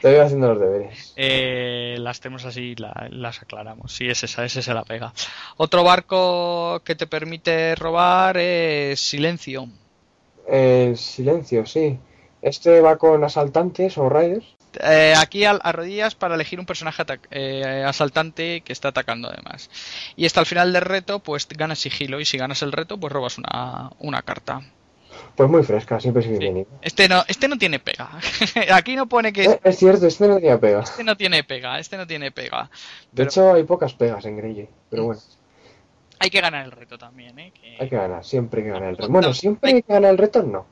[0.00, 1.12] te voy haciendo los deberes.
[1.16, 3.92] eh, las tenemos así, la- las aclaramos.
[3.92, 5.12] Sí, es esa, esa se la pega.
[5.58, 9.68] Otro barco que te permite robar es Silencio.
[10.46, 11.98] El silencio, sí.
[12.40, 14.46] Este va con asaltantes o raiders.
[14.82, 19.70] Eh, aquí a, rodillas para elegir un personaje eh, asaltante que está atacando además.
[20.16, 22.20] Y hasta el final del reto, pues ganas sigilo.
[22.20, 24.60] Y si ganas el reto, pues robas una, una carta.
[25.34, 26.66] Pues muy fresca, siempre es bienvenido.
[26.82, 28.10] Este no, este no tiene pega.
[28.72, 30.80] aquí no pone que Eh, es cierto, este no tenía pega.
[30.80, 32.70] este no tiene pega, este no tiene pega.
[33.12, 34.68] De hecho, hay pocas pegas en Greyjoy.
[34.90, 35.20] Pero bueno,
[36.20, 37.52] hay que ganar el reto también, ¿eh?
[37.52, 39.08] Que- hay que ganar, siempre hay que ganar el reto.
[39.10, 40.66] Bueno, siempre hay que ganar el reto, no.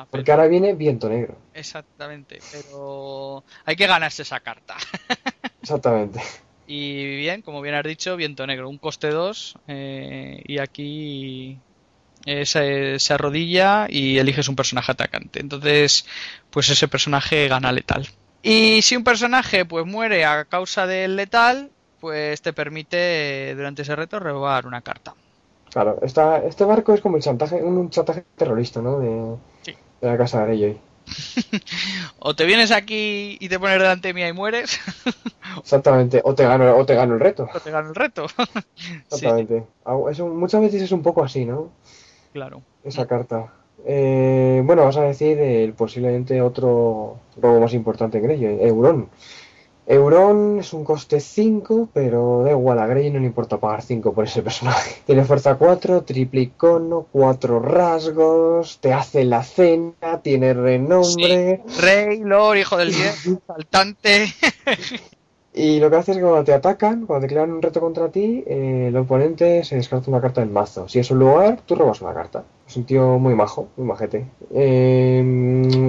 [0.00, 1.36] Pero- Porque ahora viene viento negro.
[1.54, 2.38] exactamente.
[2.52, 4.76] Pero hay que ganarse esa carta.
[5.62, 6.20] Exactamente.
[6.66, 11.58] Y bien, como bien has dicho, viento negro, un coste 2 y aquí
[12.24, 15.40] eh, se, se arrodilla y eliges un personaje atacante.
[15.40, 16.06] Entonces,
[16.50, 18.06] pues ese personaje gana letal.
[18.42, 21.70] Y si un personaje pues muere a causa del letal,
[22.00, 25.14] pues te permite eh, durante ese reto robar una carta.
[25.70, 28.98] Claro, esta, este barco es como el chantaje, un, un chantaje terrorista, ¿no?
[28.98, 29.36] De.
[30.02, 30.78] De la casa Greyjoy.
[32.18, 34.78] O te vienes aquí y te pones delante mía y mueres,
[35.58, 36.20] Exactamente.
[36.24, 37.48] O te gano, o te gano el reto.
[37.52, 38.26] o te gano el reto.
[38.76, 39.64] sí, Exactamente.
[39.84, 41.70] Ah, es un- muchas veces es un poco así, ¿no?
[42.32, 42.62] claro.
[42.84, 43.52] Esa carta.
[43.84, 49.08] Eh, bueno, vas a decir el posiblemente otro robo más importante en Greyjoy, Euron.
[49.86, 54.12] Euron es un coste 5, pero da igual, a Grey no le importa pagar 5
[54.12, 55.02] por ese personaje.
[55.06, 61.62] Tiene fuerza 4, triple icono, 4 rasgos, te hace la cena, tiene renombre.
[61.80, 64.32] Rey, Lord, hijo del 10, saltante.
[65.54, 68.08] Y lo que hace es que cuando te atacan, cuando te crean un reto contra
[68.08, 70.88] ti, eh, el oponente se descarta una carta del mazo.
[70.88, 72.44] Si es un lugar, tú robas una carta.
[72.72, 74.24] Es un tío muy majo, muy majete.
[74.54, 75.20] Eh,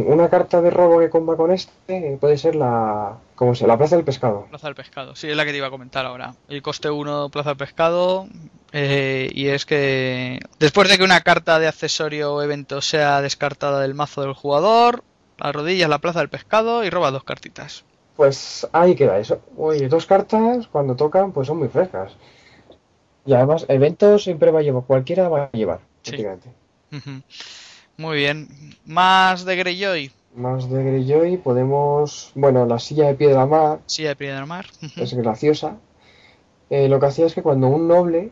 [0.05, 3.19] una carta de robo que comba con este puede ser la.
[3.35, 3.65] ¿Cómo se?
[3.67, 4.47] La plaza del pescado.
[4.49, 6.35] Plaza del Pescado, sí, es la que te iba a comentar ahora.
[6.49, 8.27] El coste 1 Plaza del Pescado.
[8.73, 13.79] eh, y es que después de que una carta de accesorio o evento sea descartada
[13.79, 15.05] del mazo del jugador,
[15.39, 17.85] arrodillas la Plaza del Pescado y robas dos cartitas.
[18.17, 19.39] Pues ahí queda eso.
[19.55, 22.11] Oye, dos cartas cuando tocan, pues son muy frescas.
[23.25, 26.11] Y además, eventos siempre va a llevar, cualquiera va a llevar, Sí.
[26.11, 26.49] prácticamente.
[27.97, 28.47] Muy bien.
[28.85, 30.11] Más de Greyjoy.
[30.35, 32.31] Más de Greyjoy podemos.
[32.35, 33.79] Bueno, la silla de piedra mar.
[33.85, 34.65] Sí, de Piedra Mar.
[34.95, 35.77] Es graciosa.
[36.69, 38.31] Eh, lo que hacía es que cuando un noble,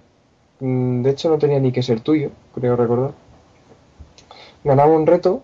[0.60, 3.12] mm, de hecho no tenía ni que ser tuyo, creo recordar,
[4.64, 5.44] ganaba un reto,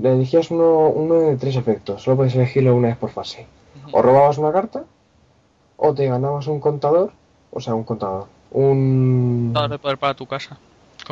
[0.00, 3.46] le elegías uno, uno de tres efectos, solo puedes elegirlo una vez por fase.
[3.90, 4.84] O robabas una carta,
[5.76, 7.12] o te ganabas un contador,
[7.50, 9.46] o sea, un contador, un...
[9.46, 10.58] Contador de poder para tu casa.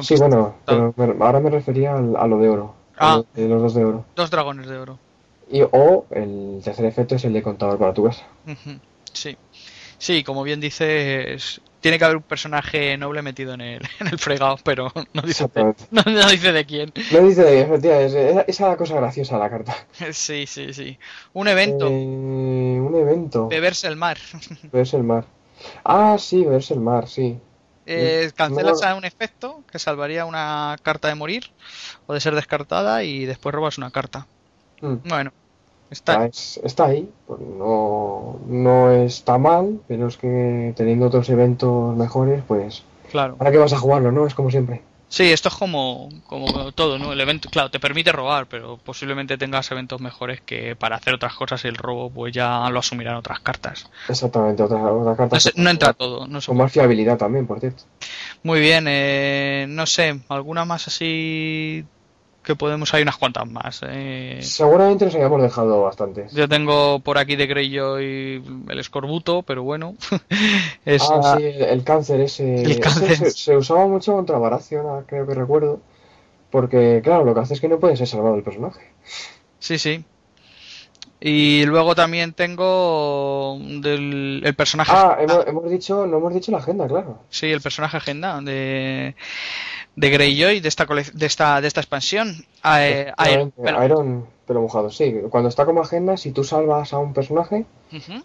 [0.02, 3.22] Sí, bueno, pero me- ahora me refería al- a lo de oro, Ah.
[3.34, 4.04] los dos de oro.
[4.14, 4.98] Dos dragones de oro.
[5.50, 8.24] Y, o el tercer efecto es el de contador para tu casa.
[9.12, 9.36] Sí.
[9.98, 14.18] Sí, como bien dices, tiene que haber un personaje noble metido en el, en el
[14.18, 16.92] fregado, pero no dice, de, no, no dice de quién.
[17.12, 19.74] No dice de efectivamente, esa, es la cosa graciosa la carta.
[20.12, 20.98] Sí, sí, sí.
[21.32, 21.90] Un evento, Eh,
[22.78, 23.48] un evento.
[23.48, 24.18] beberse el mar.
[24.70, 25.24] Beberse el mar.
[25.84, 27.38] Ah, sí, beberse el mar, sí.
[27.86, 31.44] Eh, cancelas a un efecto que salvaría una carta de morir
[32.06, 34.26] o de ser descartada y después robas una carta.
[34.82, 34.94] Mm.
[35.08, 35.32] Bueno,
[35.88, 36.26] Está, está.
[36.26, 42.42] es- está ahí, pues no, no está mal, pero es que teniendo otros eventos mejores,
[42.48, 43.36] pues Claro.
[43.36, 44.26] ¿para qué vas a jugarlo, no?
[44.26, 44.82] Es como siempre.
[45.08, 47.12] Sí, esto es como, como todo, ¿no?
[47.12, 51.34] El evento, claro, te permite robar, pero posiblemente tengas eventos mejores que para hacer otras
[51.34, 53.86] cosas y el robo pues ya lo asumirán otras cartas.
[54.08, 57.84] Exactamente, otra, otra carta No, entra todo, no con más fiabilidad también, por cierto.
[58.42, 61.84] Muy bien, eh, no sé, alguna más así
[62.46, 63.80] que podemos, hay unas cuantas más.
[63.86, 64.38] eh.
[64.40, 66.32] Seguramente nos habíamos dejado bastantes.
[66.32, 69.96] Yo tengo por aquí de Greyjoy el escorbuto, pero bueno.
[70.86, 72.62] es Ah, sí, el, cáncer ese.
[72.62, 73.16] El ese cáncer.
[73.16, 75.80] se, se usaba mucho contra Baratheon, creo que recuerdo.
[76.50, 78.80] Porque, claro, lo que hace es que no puede ser salvado el personaje.
[79.58, 80.04] Sí, sí.
[81.20, 84.92] Y luego también tengo del el personaje.
[84.94, 87.20] Ah, hemos, hemos dicho, no hemos dicho la agenda, claro.
[87.30, 89.14] Sí, el personaje agenda de,
[89.96, 92.44] de Greyjoy de esta de esta de esta expansión.
[92.62, 93.12] Ah, eh,
[93.62, 95.14] pero- Iron, pelo mojado, sí.
[95.30, 97.64] Cuando está como agenda, si tú salvas a un personaje,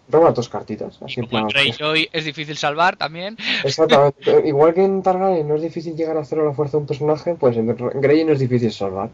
[0.10, 1.02] roba dos cartitas.
[1.02, 3.38] Así en Como en Greyjoy es difícil salvar también.
[3.64, 4.44] Exactamente.
[4.46, 6.88] Igual que en Targaryen no es difícil llegar a cero a la fuerza de un
[6.88, 9.12] personaje, pues en Grey no es difícil salvar.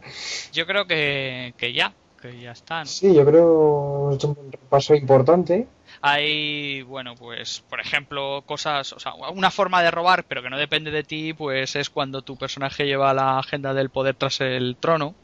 [0.51, 2.85] Yo creo que, que ya, que ya están.
[2.85, 5.67] Sí, yo creo hemos hecho un repaso importante.
[6.01, 10.57] Hay, bueno, pues, por ejemplo, cosas, o sea, una forma de robar, pero que no
[10.57, 14.75] depende de ti, pues es cuando tu personaje lleva la agenda del poder tras el
[14.79, 15.15] trono.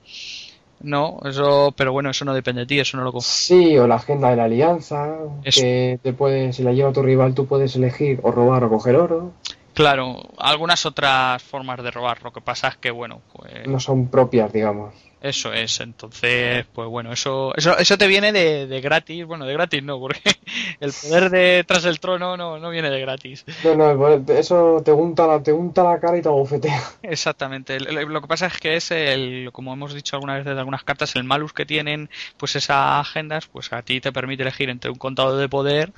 [0.79, 3.29] No, eso, pero bueno, eso no depende de ti, eso no lo confío.
[3.31, 5.61] Sí, o la agenda de la alianza, Eso.
[5.61, 8.97] que te puedes, si la lleva tu rival, tú puedes elegir o robar o coger
[8.97, 9.31] oro.
[9.73, 14.07] Claro, algunas otras formas de robar, lo que pasa es que, bueno, pues No son
[14.07, 14.93] propias, digamos.
[15.23, 19.53] Eso es, entonces, pues bueno, eso, eso, eso te viene de, de gratis, bueno, de
[19.53, 20.19] gratis no, porque
[20.81, 23.45] el poder de tras el trono no, no viene de gratis.
[23.63, 26.83] No, no, eso te unta la, te unta la cara y te abofetea.
[27.03, 27.79] Exactamente.
[27.79, 30.83] Lo lo que pasa es que es el, como hemos dicho alguna vez de algunas
[30.83, 34.91] cartas, el malus que tienen, pues esas agendas, pues a ti te permite elegir entre
[34.91, 35.93] un contado de poder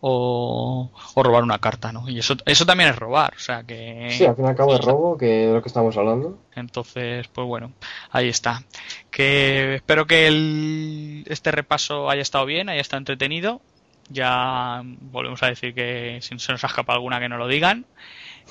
[0.00, 2.08] o, o robar una carta, ¿no?
[2.08, 4.08] Y eso, eso también es robar, o sea que.
[4.10, 6.38] Sí, al fin y al cabo es robo, que es lo que estamos hablando.
[6.54, 7.72] Entonces, pues bueno,
[8.10, 8.62] ahí está.
[9.10, 13.60] Que espero que el, este repaso haya estado bien, haya estado entretenido.
[14.08, 17.86] Ya volvemos a decir que si se nos ha escapado alguna que no lo digan.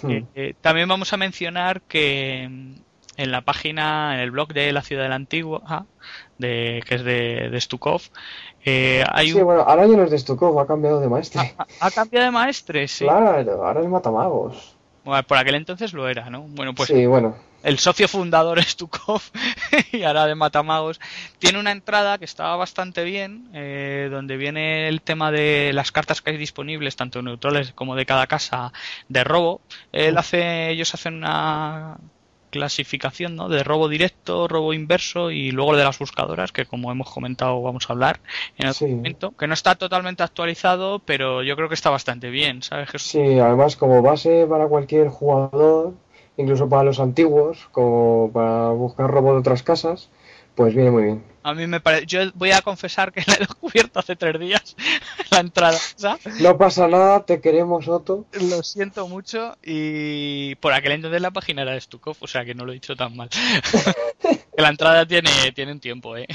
[0.01, 0.11] Hmm.
[0.11, 2.49] Eh, eh, también vamos a mencionar que
[3.17, 5.85] en la página, en el blog de la ciudad de la antigua,
[6.37, 8.01] de, que es de, de Stukov,
[8.65, 9.45] eh, hay Sí, un...
[9.45, 11.53] bueno, ahora ya no es de Stukov, ha cambiado de maestre.
[11.57, 13.05] Ha, ha cambiado de maestre, sí.
[13.05, 14.75] Claro, ahora es Matamagos.
[15.03, 16.41] Bueno, por aquel entonces lo era, ¿no?
[16.41, 17.35] Bueno, pues Sí, bueno.
[17.61, 19.21] el socio fundador es Stukov
[19.91, 20.99] y ahora de Matamagos
[21.37, 26.21] tiene una entrada que estaba bastante bien eh, donde viene el tema de las cartas
[26.23, 28.73] que hay disponibles tanto neutrales como de cada casa
[29.09, 29.61] de robo
[29.91, 31.97] él hace ellos hacen una
[32.55, 33.49] clasificación ¿no?
[33.49, 37.89] de robo directo robo inverso y luego de las buscadoras que como hemos comentado vamos
[37.89, 38.19] a hablar
[38.57, 38.85] en Sí.
[38.87, 43.11] momento que no está totalmente actualizado pero yo creo que está bastante bien sabes Jesús?
[43.11, 45.93] Sí, además como base para cualquier jugador,
[46.37, 50.09] incluso para los antiguos, como para buscar robo de otras casas,
[50.55, 51.23] pues viene muy bien.
[51.43, 52.07] A mí me parece.
[52.07, 54.75] Yo voy a confesar que la he descubierto hace tres días,
[55.31, 55.77] la entrada.
[56.41, 58.25] No pasa nada, te queremos, Otto.
[58.33, 59.55] Lo siento mucho.
[59.63, 62.75] Y por aquel entonces la página era de Stukov, o sea que no lo he
[62.75, 63.29] dicho tan mal.
[64.57, 66.27] La entrada tiene, tiene un tiempo, ¿eh?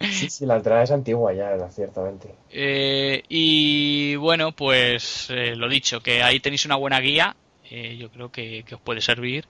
[0.00, 2.34] Sí, sí, la entrada es antigua ya, ciertamente.
[2.50, 7.36] Eh, y bueno, pues eh, lo dicho, que ahí tenéis una buena guía.
[7.70, 9.46] Eh, yo creo que, que os puede servir.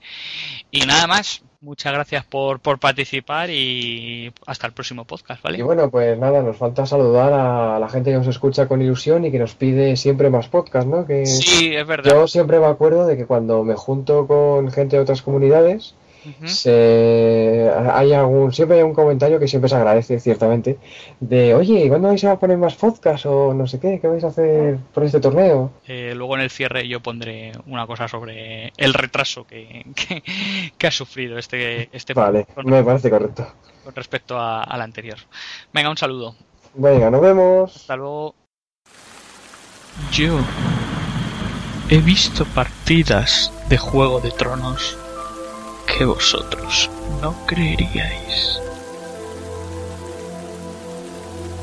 [0.70, 1.42] Y nada más.
[1.62, 5.62] Muchas gracias por, por participar y hasta el próximo podcast, Y ¿vale?
[5.62, 9.30] bueno, pues nada, nos falta saludar a la gente que nos escucha con ilusión y
[9.30, 11.06] que nos pide siempre más podcast, ¿no?
[11.06, 12.10] Que Sí, es verdad.
[12.12, 15.94] yo siempre me acuerdo de que cuando me junto con gente de otras comunidades,
[16.44, 17.70] Se...
[17.92, 20.78] hay algún, siempre hay un comentario que siempre se agradece, ciertamente,
[21.20, 23.98] de, oye, ¿y ¿cuándo vais a poner más podcast o no sé qué?
[24.00, 25.70] ¿Qué vais a hacer por este torneo?
[25.86, 30.22] Eh, luego en el cierre yo pondré una cosa sobre el retraso que, que,
[30.76, 33.46] que ha sufrido este, este Vale, con, me parece correcto.
[33.84, 35.18] con respecto a- al anterior.
[35.72, 36.34] Venga, un saludo.
[36.74, 37.76] Venga, nos vemos.
[37.76, 38.34] Hasta luego.
[40.12, 40.38] Yo
[41.90, 44.96] he visto partidas de Juego de Tronos
[45.90, 48.60] que vosotros no creeríais.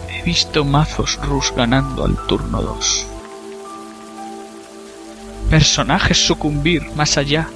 [0.09, 3.07] He visto mazos Rus ganando al turno 2.
[5.49, 7.47] personajes sucumbir más allá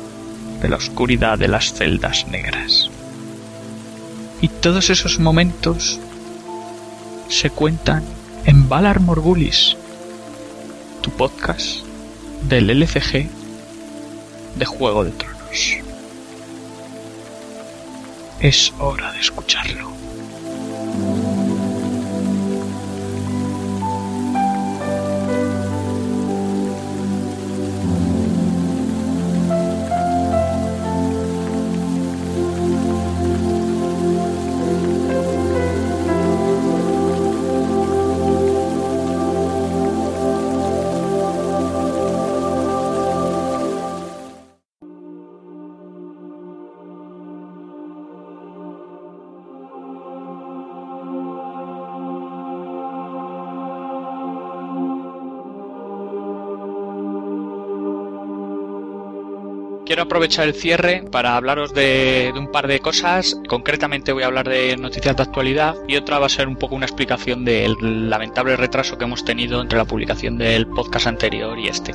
[0.62, 2.90] de la oscuridad de las celdas negras.
[4.40, 6.00] Y todos esos momentos
[7.28, 8.04] se cuentan
[8.46, 9.76] en Valar Morgulis,
[11.02, 11.86] tu podcast
[12.44, 13.30] del LCG
[14.56, 15.91] de Juego de Tronos.
[18.42, 20.01] Es hora de escucharlo.
[59.92, 63.36] Quiero aprovechar el cierre para hablaros de, un par de cosas.
[63.50, 66.76] Concretamente voy a hablar de noticias de actualidad y otra va a ser un poco
[66.76, 67.76] una explicación del
[68.10, 71.94] lamentable retraso que hemos tenido entre la publicación del podcast anterior y este.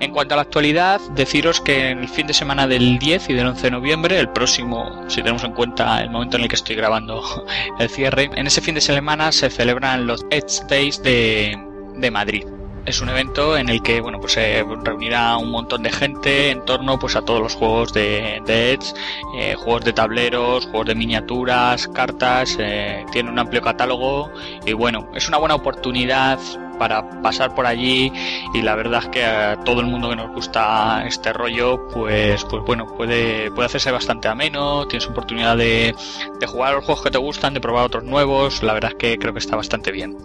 [0.00, 3.34] En cuanto a la actualidad, deciros que en el fin de semana del 10 y
[3.34, 6.56] del 11 de noviembre, el próximo, si tenemos en cuenta el momento en el que
[6.56, 7.22] estoy grabando
[7.78, 11.54] el cierre, en ese fin de semana se celebran los Edge Days de,
[11.96, 12.44] de Madrid
[12.86, 16.64] es un evento en el que bueno pues se reunirá un montón de gente en
[16.64, 18.94] torno pues a todos los juegos de, de Edge
[19.36, 24.30] eh, juegos de tableros juegos de miniaturas cartas eh, tiene un amplio catálogo
[24.64, 26.38] y bueno es una buena oportunidad
[26.78, 28.12] para pasar por allí
[28.54, 32.44] y la verdad es que a todo el mundo que nos gusta este rollo pues
[32.44, 34.86] pues bueno puede puede hacerse bastante ameno.
[34.86, 35.94] Tienes oportunidad de,
[36.40, 38.62] de jugar los juegos que te gustan de probar otros nuevos.
[38.62, 40.16] La verdad es que creo que está bastante bien.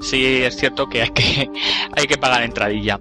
[0.00, 1.50] Sí es cierto que hay que
[1.96, 3.00] hay que pagar entradilla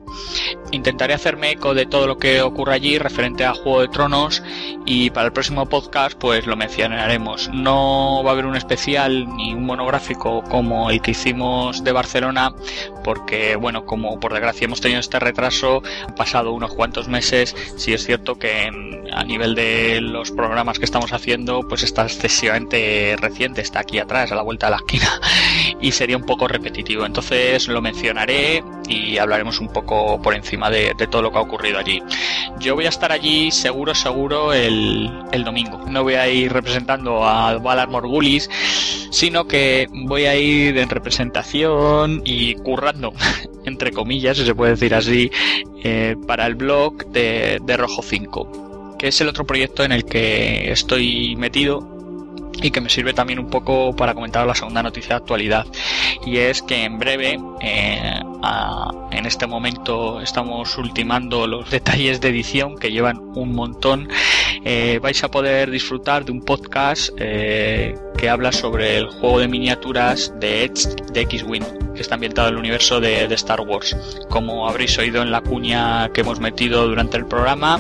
[0.72, 4.44] intentaré hacerme eco de todo lo que ocurre allí referente a Juego de Tronos
[4.86, 7.50] y para el próximo podcast pues lo mencionaremos.
[7.54, 12.54] No va a haber un especial ni un monográfico como el que hicimos de Barcelona
[13.04, 17.94] porque bueno como por desgracia hemos tenido este retraso han pasado unos cuantos meses sí
[17.94, 18.70] es cierto que
[19.12, 24.32] a nivel de los programas que estamos haciendo pues está excesivamente reciente está aquí atrás
[24.32, 25.20] a la vuelta de la esquina
[25.82, 27.06] y sería un poco repetitivo.
[27.06, 31.80] Entonces lo mencionaré y hablaremos un poco por encima de, todo lo que ha ocurrido
[31.80, 32.02] allí.
[32.60, 35.10] Yo voy a estar allí seguro, seguro el,
[35.44, 35.84] domingo.
[35.88, 38.50] No voy a ir representando a Valar Morgulis,
[39.12, 43.14] sino que voy a ir en representación y currando,
[43.66, 45.32] entre comillas, si se puede decir así,
[45.84, 50.06] eh, para el blog de, de Rojo 5, que es el otro proyecto en el
[50.06, 52.01] que estoy metido
[52.62, 55.66] y que me sirve también un poco para comentar la segunda noticia de actualidad.
[56.26, 58.20] Y es que en breve eh,
[59.12, 64.10] en este momento estamos ultimando los detalles de edición que llevan un montón.
[64.64, 69.48] Eh, vais a poder disfrutar de un podcast eh, que habla sobre el juego de
[69.48, 71.64] miniaturas de Edge de X-Wing
[71.96, 73.98] que está ambientado en el universo de, de Star Wars.
[74.30, 77.80] Como habréis oído en la cuña que hemos metido durante el programa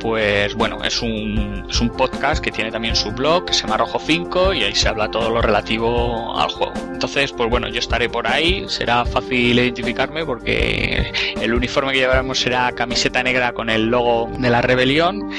[0.00, 3.76] pues bueno, es un, es un podcast que tiene también su blog, que se llama
[3.76, 6.72] Rojo 5, y ahí se habla todo lo relativo al juego.
[6.92, 12.38] Entonces, pues bueno, yo estaré por ahí, será fácil identificarme porque el uniforme que llevaremos
[12.38, 15.30] será camiseta negra con el logo de la rebelión.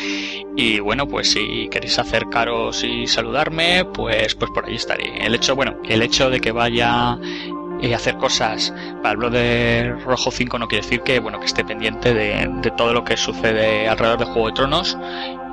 [0.56, 5.26] Y bueno, pues si queréis acercaros y saludarme, pues, pues por ahí estaré.
[5.26, 7.18] El hecho, bueno, el hecho de que vaya
[7.94, 8.74] hacer cosas.
[9.02, 12.50] Para el blog de Rojo 5 no quiere decir que bueno que esté pendiente de,
[12.62, 14.98] de, todo lo que sucede alrededor de Juego de Tronos.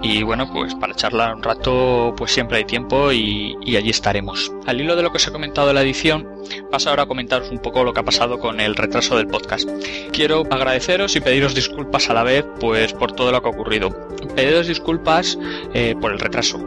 [0.02, 4.52] Y bueno pues para charlar un rato pues siempre hay tiempo y, y allí estaremos.
[4.66, 6.28] Al hilo de lo que os he comentado de la edición
[6.70, 9.68] paso ahora a comentaros un poco lo que ha pasado con el retraso del podcast.
[10.12, 13.90] Quiero agradeceros y pediros disculpas a la vez pues por todo lo que ha ocurrido.
[14.34, 15.38] Pediros disculpas
[15.74, 16.58] eh, por el retraso.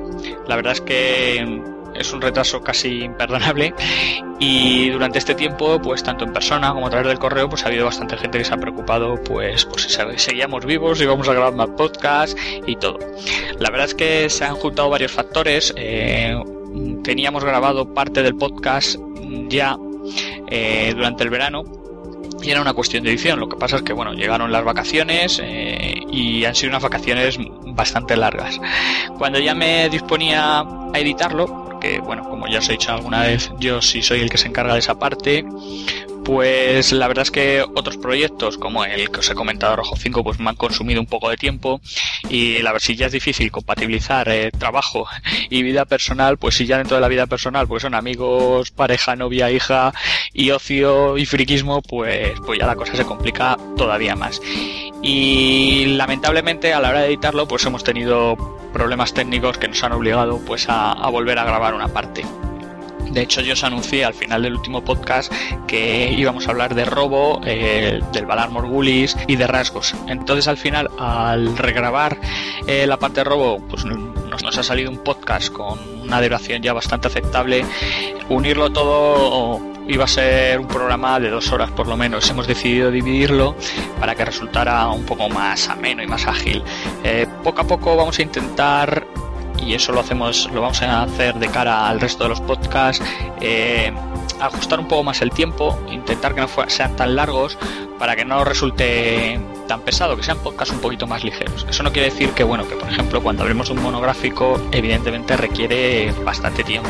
[0.48, 1.62] La verdad es que
[1.96, 3.74] es un retraso casi imperdonable
[4.40, 7.68] y durante este tiempo pues tanto en persona como a través del correo pues ha
[7.68, 11.34] habido bastante gente que se ha preocupado pues pues si seguíamos vivos y vamos a
[11.34, 12.98] grabar más podcast y todo
[13.60, 16.36] la verdad es que se han juntado varios factores eh,
[17.04, 18.98] teníamos grabado parte del podcast
[19.50, 19.78] ya
[20.48, 21.64] eh, durante el verano
[22.42, 23.40] y era una cuestión de edición.
[23.40, 27.38] Lo que pasa es que, bueno, llegaron las vacaciones eh, y han sido unas vacaciones
[27.68, 28.60] bastante largas.
[29.18, 33.52] Cuando ya me disponía a editarlo, que bueno, como ya os he dicho alguna vez,
[33.60, 35.44] yo sí soy el que se encarga de esa parte,
[36.24, 40.24] Pues la verdad es que otros proyectos, como el que os he comentado Rojo 5,
[40.24, 41.82] pues me han consumido un poco de tiempo
[42.30, 45.08] y la verdad si ya es difícil compatibilizar eh, trabajo
[45.50, 49.16] y vida personal, pues si ya dentro de la vida personal pues son amigos, pareja,
[49.16, 49.94] novia, hija
[50.32, 54.40] y ocio y friquismo, pues, pues ya la cosa se complica todavía más.
[55.02, 58.38] Y lamentablemente a la hora de editarlo pues hemos tenido
[58.72, 62.26] problemas técnicos que nos han obligado pues a, volver a grabar una parte.
[63.10, 65.34] De hecho, yo os anuncié al final del último podcast
[65.68, 69.94] que íbamos a hablar de robo, eh, del Valar Morgulis y de rasgos.
[70.08, 72.18] Entonces, al final, al regrabar
[72.68, 76.62] eh, la parte de robo, pues nos, nos ha salido un podcast con una duración
[76.62, 77.66] ya bastante aceptable.
[78.30, 82.30] Unirlo todo iba a ser un programa de dos horas por lo menos.
[82.30, 83.56] Hemos decidido dividirlo
[84.00, 86.64] para que resultara un poco más ameno y más ágil.
[87.04, 89.06] Eh, poco a poco vamos a intentar
[89.66, 93.04] y eso lo hacemos, lo vamos a hacer de cara al resto de los podcasts,
[93.42, 93.94] eh,
[94.42, 97.58] ajustar un poco más el tiempo, intentar que no sean tan largos
[98.00, 101.66] para que no resulte tan pesado, que sean podcasts un poquito más ligeros.
[101.70, 106.12] Eso no quiere decir que, bueno, que por ejemplo cuando abrimos un monográfico, evidentemente requiere
[106.26, 106.90] bastante tiempo,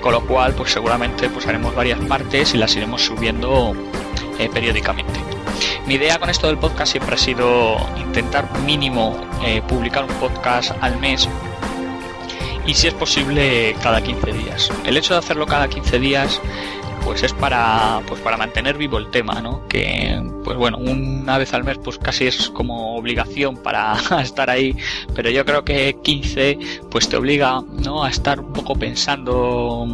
[0.00, 3.74] con lo cual, pues seguramente pues haremos varias partes y las iremos subiendo
[4.38, 5.20] eh, periódicamente.
[5.86, 10.72] Mi idea con esto del podcast siempre ha sido intentar mínimo eh, publicar un podcast
[10.80, 11.28] al mes
[12.66, 14.70] y si es posible cada 15 días.
[14.84, 16.40] El hecho de hacerlo cada 15 días
[17.04, 19.66] pues es para pues para mantener vivo el tema, ¿no?
[19.68, 24.76] Que pues bueno, una vez al mes pues casi es como obligación para estar ahí,
[25.14, 26.58] pero yo creo que 15
[26.90, 28.04] pues te obliga, ¿no?
[28.04, 29.86] a estar un poco pensando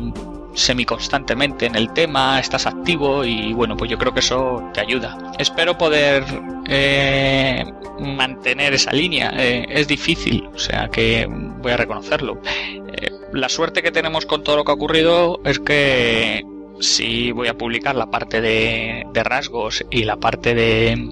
[0.55, 5.33] semiconstantemente en el tema, estás activo y bueno, pues yo creo que eso te ayuda.
[5.39, 6.25] Espero poder
[6.69, 7.65] eh,
[8.01, 9.33] mantener esa línea.
[9.37, 12.41] Eh, es difícil, o sea que voy a reconocerlo.
[12.45, 16.45] Eh, la suerte que tenemos con todo lo que ha ocurrido es que
[16.81, 21.11] si voy a publicar la parte de, rasgos y la parte de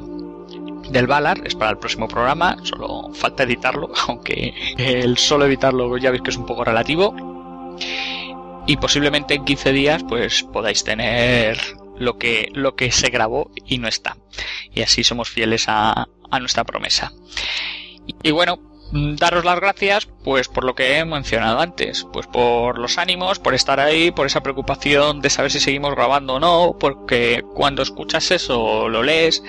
[0.90, 6.10] del Valar es para el próximo programa, solo falta editarlo, aunque el solo editarlo ya
[6.10, 7.14] veis que es un poco relativo
[8.66, 11.58] y posiblemente en 15 días pues podáis tener
[11.96, 14.16] lo que, lo que se grabó y no está.
[14.74, 17.12] Y así somos fieles a, a nuestra promesa.
[18.22, 18.58] Y, bueno,
[18.92, 23.54] daros las gracias pues por lo que he mencionado antes, pues por los ánimos, por
[23.54, 28.30] estar ahí, por esa preocupación de saber si seguimos grabando o no, porque cuando escuchas
[28.30, 29.42] eso lo lees,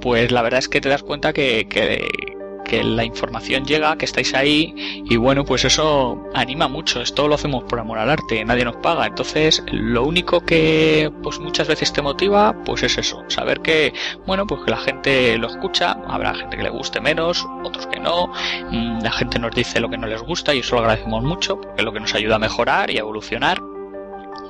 [0.00, 2.38] pues la verdad es que te das cuenta que, que,
[2.70, 4.72] que la información llega, que estáis ahí
[5.04, 7.02] y bueno, pues eso anima mucho.
[7.02, 9.06] Esto lo hacemos por amor al arte, nadie nos paga.
[9.06, 13.92] Entonces, lo único que pues muchas veces te motiva, pues es eso, saber que
[14.24, 17.98] bueno, pues que la gente lo escucha, habrá gente que le guste menos, otros que
[17.98, 18.32] no.
[18.70, 21.60] Mm, la gente nos dice lo que no les gusta y eso lo agradecemos mucho
[21.60, 23.60] porque es lo que nos ayuda a mejorar y a evolucionar.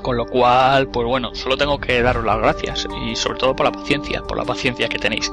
[0.02, 3.66] Con lo cual, pues bueno, solo tengo que daros las gracias y sobre todo por
[3.66, 5.30] la paciencia, por la paciencia que tenéis.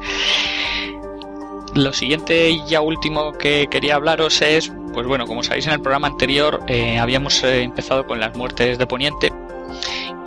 [1.78, 5.80] Lo siguiente y ya último que quería hablaros es, pues bueno, como sabéis en el
[5.80, 9.32] programa anterior eh, habíamos eh, empezado con las muertes de Poniente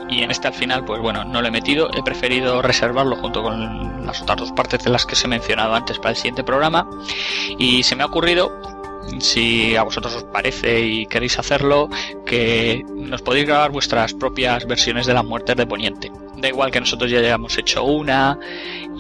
[0.09, 3.43] y en este al final, pues bueno, no lo he metido, he preferido reservarlo junto
[3.43, 6.45] con las otras dos partes de las que os he mencionado antes para el siguiente
[6.45, 6.89] programa
[7.59, 8.53] y se me ha ocurrido
[9.19, 11.89] si a vosotros os parece y queréis hacerlo,
[12.25, 16.13] que nos podéis grabar vuestras propias versiones de las muertes de Poniente.
[16.37, 18.39] Da igual que nosotros ya hayamos hecho una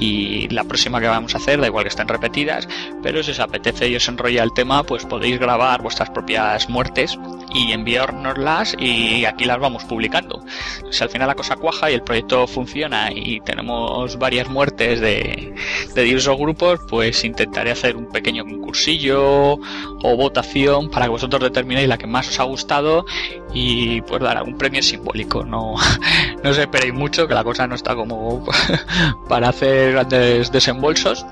[0.01, 2.66] y la próxima que vamos a hacer, da igual que estén repetidas,
[3.02, 7.18] pero si os apetece y os enrolla el tema, pues podéis grabar vuestras propias muertes
[7.55, 10.43] y enviárnoslas y aquí las vamos publicando.
[10.90, 15.55] Si al final la cosa cuaja y el proyecto funciona y tenemos varias muertes de,
[15.94, 19.55] de diversos grupos, pues intentaré hacer un pequeño concursillo
[20.02, 23.05] o votación para que vosotros determinéis la que más os ha gustado
[23.52, 25.44] y pues dar algún premio simbólico.
[25.44, 25.74] No,
[26.43, 28.44] no os esperéis mucho, que la cosa no está como
[29.28, 31.27] para hacer grandes desembolsos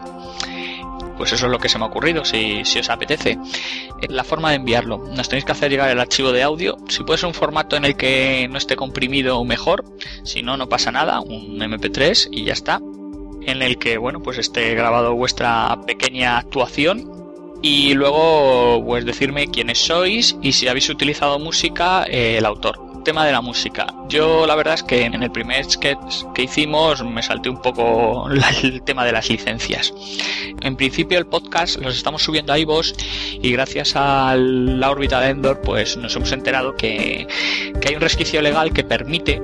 [1.19, 3.39] pues eso es lo que se me ha ocurrido, si, si, os apetece.
[4.09, 7.19] La forma de enviarlo, nos tenéis que hacer llegar el archivo de audio, si puede
[7.19, 9.85] ser un formato en el que no esté comprimido mejor,
[10.23, 12.81] si no, no pasa nada, un MP3 y ya está,
[13.43, 17.13] en el que, bueno, pues esté grabado vuestra pequeña actuación.
[17.61, 23.25] Y luego pues decirme quiénes sois y si habéis utilizado música eh, el autor tema
[23.25, 23.87] de la música.
[24.11, 28.29] Yo la verdad es que en el primer sketch que hicimos me salté un poco
[28.63, 29.95] el tema de las licencias.
[30.61, 32.93] En principio el podcast los estamos subiendo a iVoox
[33.41, 37.27] y gracias a la órbita de Endor pues nos hemos enterado que,
[37.81, 39.41] que hay un resquicio legal que permite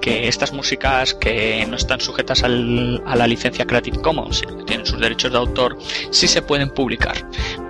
[0.00, 4.64] que estas músicas que no están sujetas al- a la licencia Creative Commons, sino que
[4.64, 5.76] tienen sus derechos de autor,
[6.10, 7.16] sí se pueden publicar.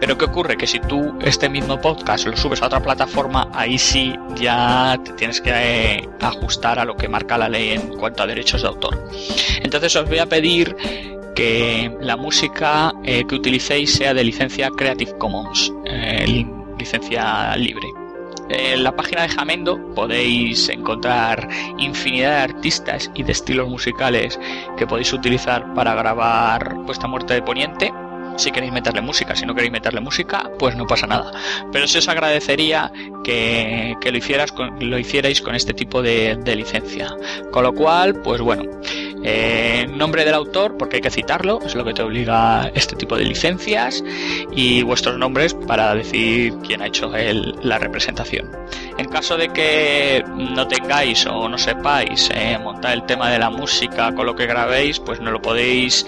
[0.01, 0.57] Pero ¿qué ocurre?
[0.57, 5.12] Que si tú este mismo podcast lo subes a otra plataforma, ahí sí ya te
[5.12, 8.69] tienes que eh, ajustar a lo que marca la ley en cuanto a derechos de
[8.69, 9.09] autor.
[9.62, 10.77] Entonces os voy a pedir
[11.35, 16.47] que la música eh, que utilicéis sea de licencia Creative Commons, eh, li-
[16.78, 17.86] licencia libre.
[18.52, 21.48] En la página de Jamendo podéis encontrar
[21.78, 24.40] infinidad de artistas y de estilos musicales
[24.77, 27.93] que podéis utilizar para grabar Puesta Muerte de Poniente.
[28.36, 31.31] Si queréis meterle música, si no queréis meterle música, pues no pasa nada.
[31.70, 32.90] Pero sí os agradecería
[33.22, 33.97] que,
[34.81, 37.14] lo, hicierais con este tipo de licencia.
[37.52, 38.64] Con lo cual, pues bueno,
[39.23, 43.17] eh, nombre del autor, porque hay que citarlo, es lo que te obliga este tipo
[43.17, 44.03] de licencias,
[44.53, 48.51] y vuestros nombres para decir quién ha hecho el- la representación.
[48.99, 53.49] En caso de que no tengáis o no sepáis eh, montar el tema de la
[53.51, 56.07] música con lo que grabéis, pues no lo podéis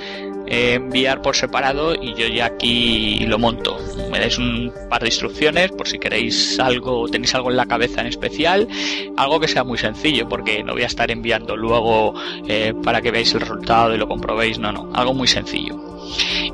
[0.53, 3.79] enviar por separado y yo ya aquí lo monto.
[4.11, 8.03] Me dais un par de instrucciones por si queréis algo, tenéis algo en la cabeza
[8.03, 8.69] en especial,
[9.17, 12.13] algo que sea muy sencillo, porque no voy a estar enviando luego
[12.47, 15.77] eh, para que veáis el resultado y lo comprobéis, no, no, algo muy sencillo.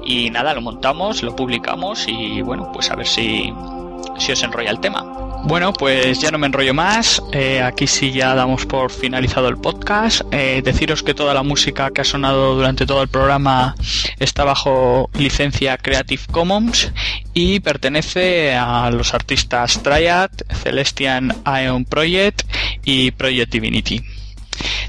[0.04, 3.52] Y nada, lo montamos, lo publicamos y bueno, pues a ver si,
[4.18, 5.27] si os enrolla el tema.
[5.44, 7.22] Bueno, pues ya no me enrollo más.
[7.32, 10.20] eh, aquí sí ya damos por finalizado el podcast.
[10.30, 13.74] Eh, deciros que toda la música que ha sonado durante todo el programa
[14.18, 16.92] está bajo licencia Creative Commons
[17.32, 20.30] y pertenece a los artistas Triad,
[20.62, 22.42] Celestian Aeon Project
[22.84, 24.02] y Project Divinity.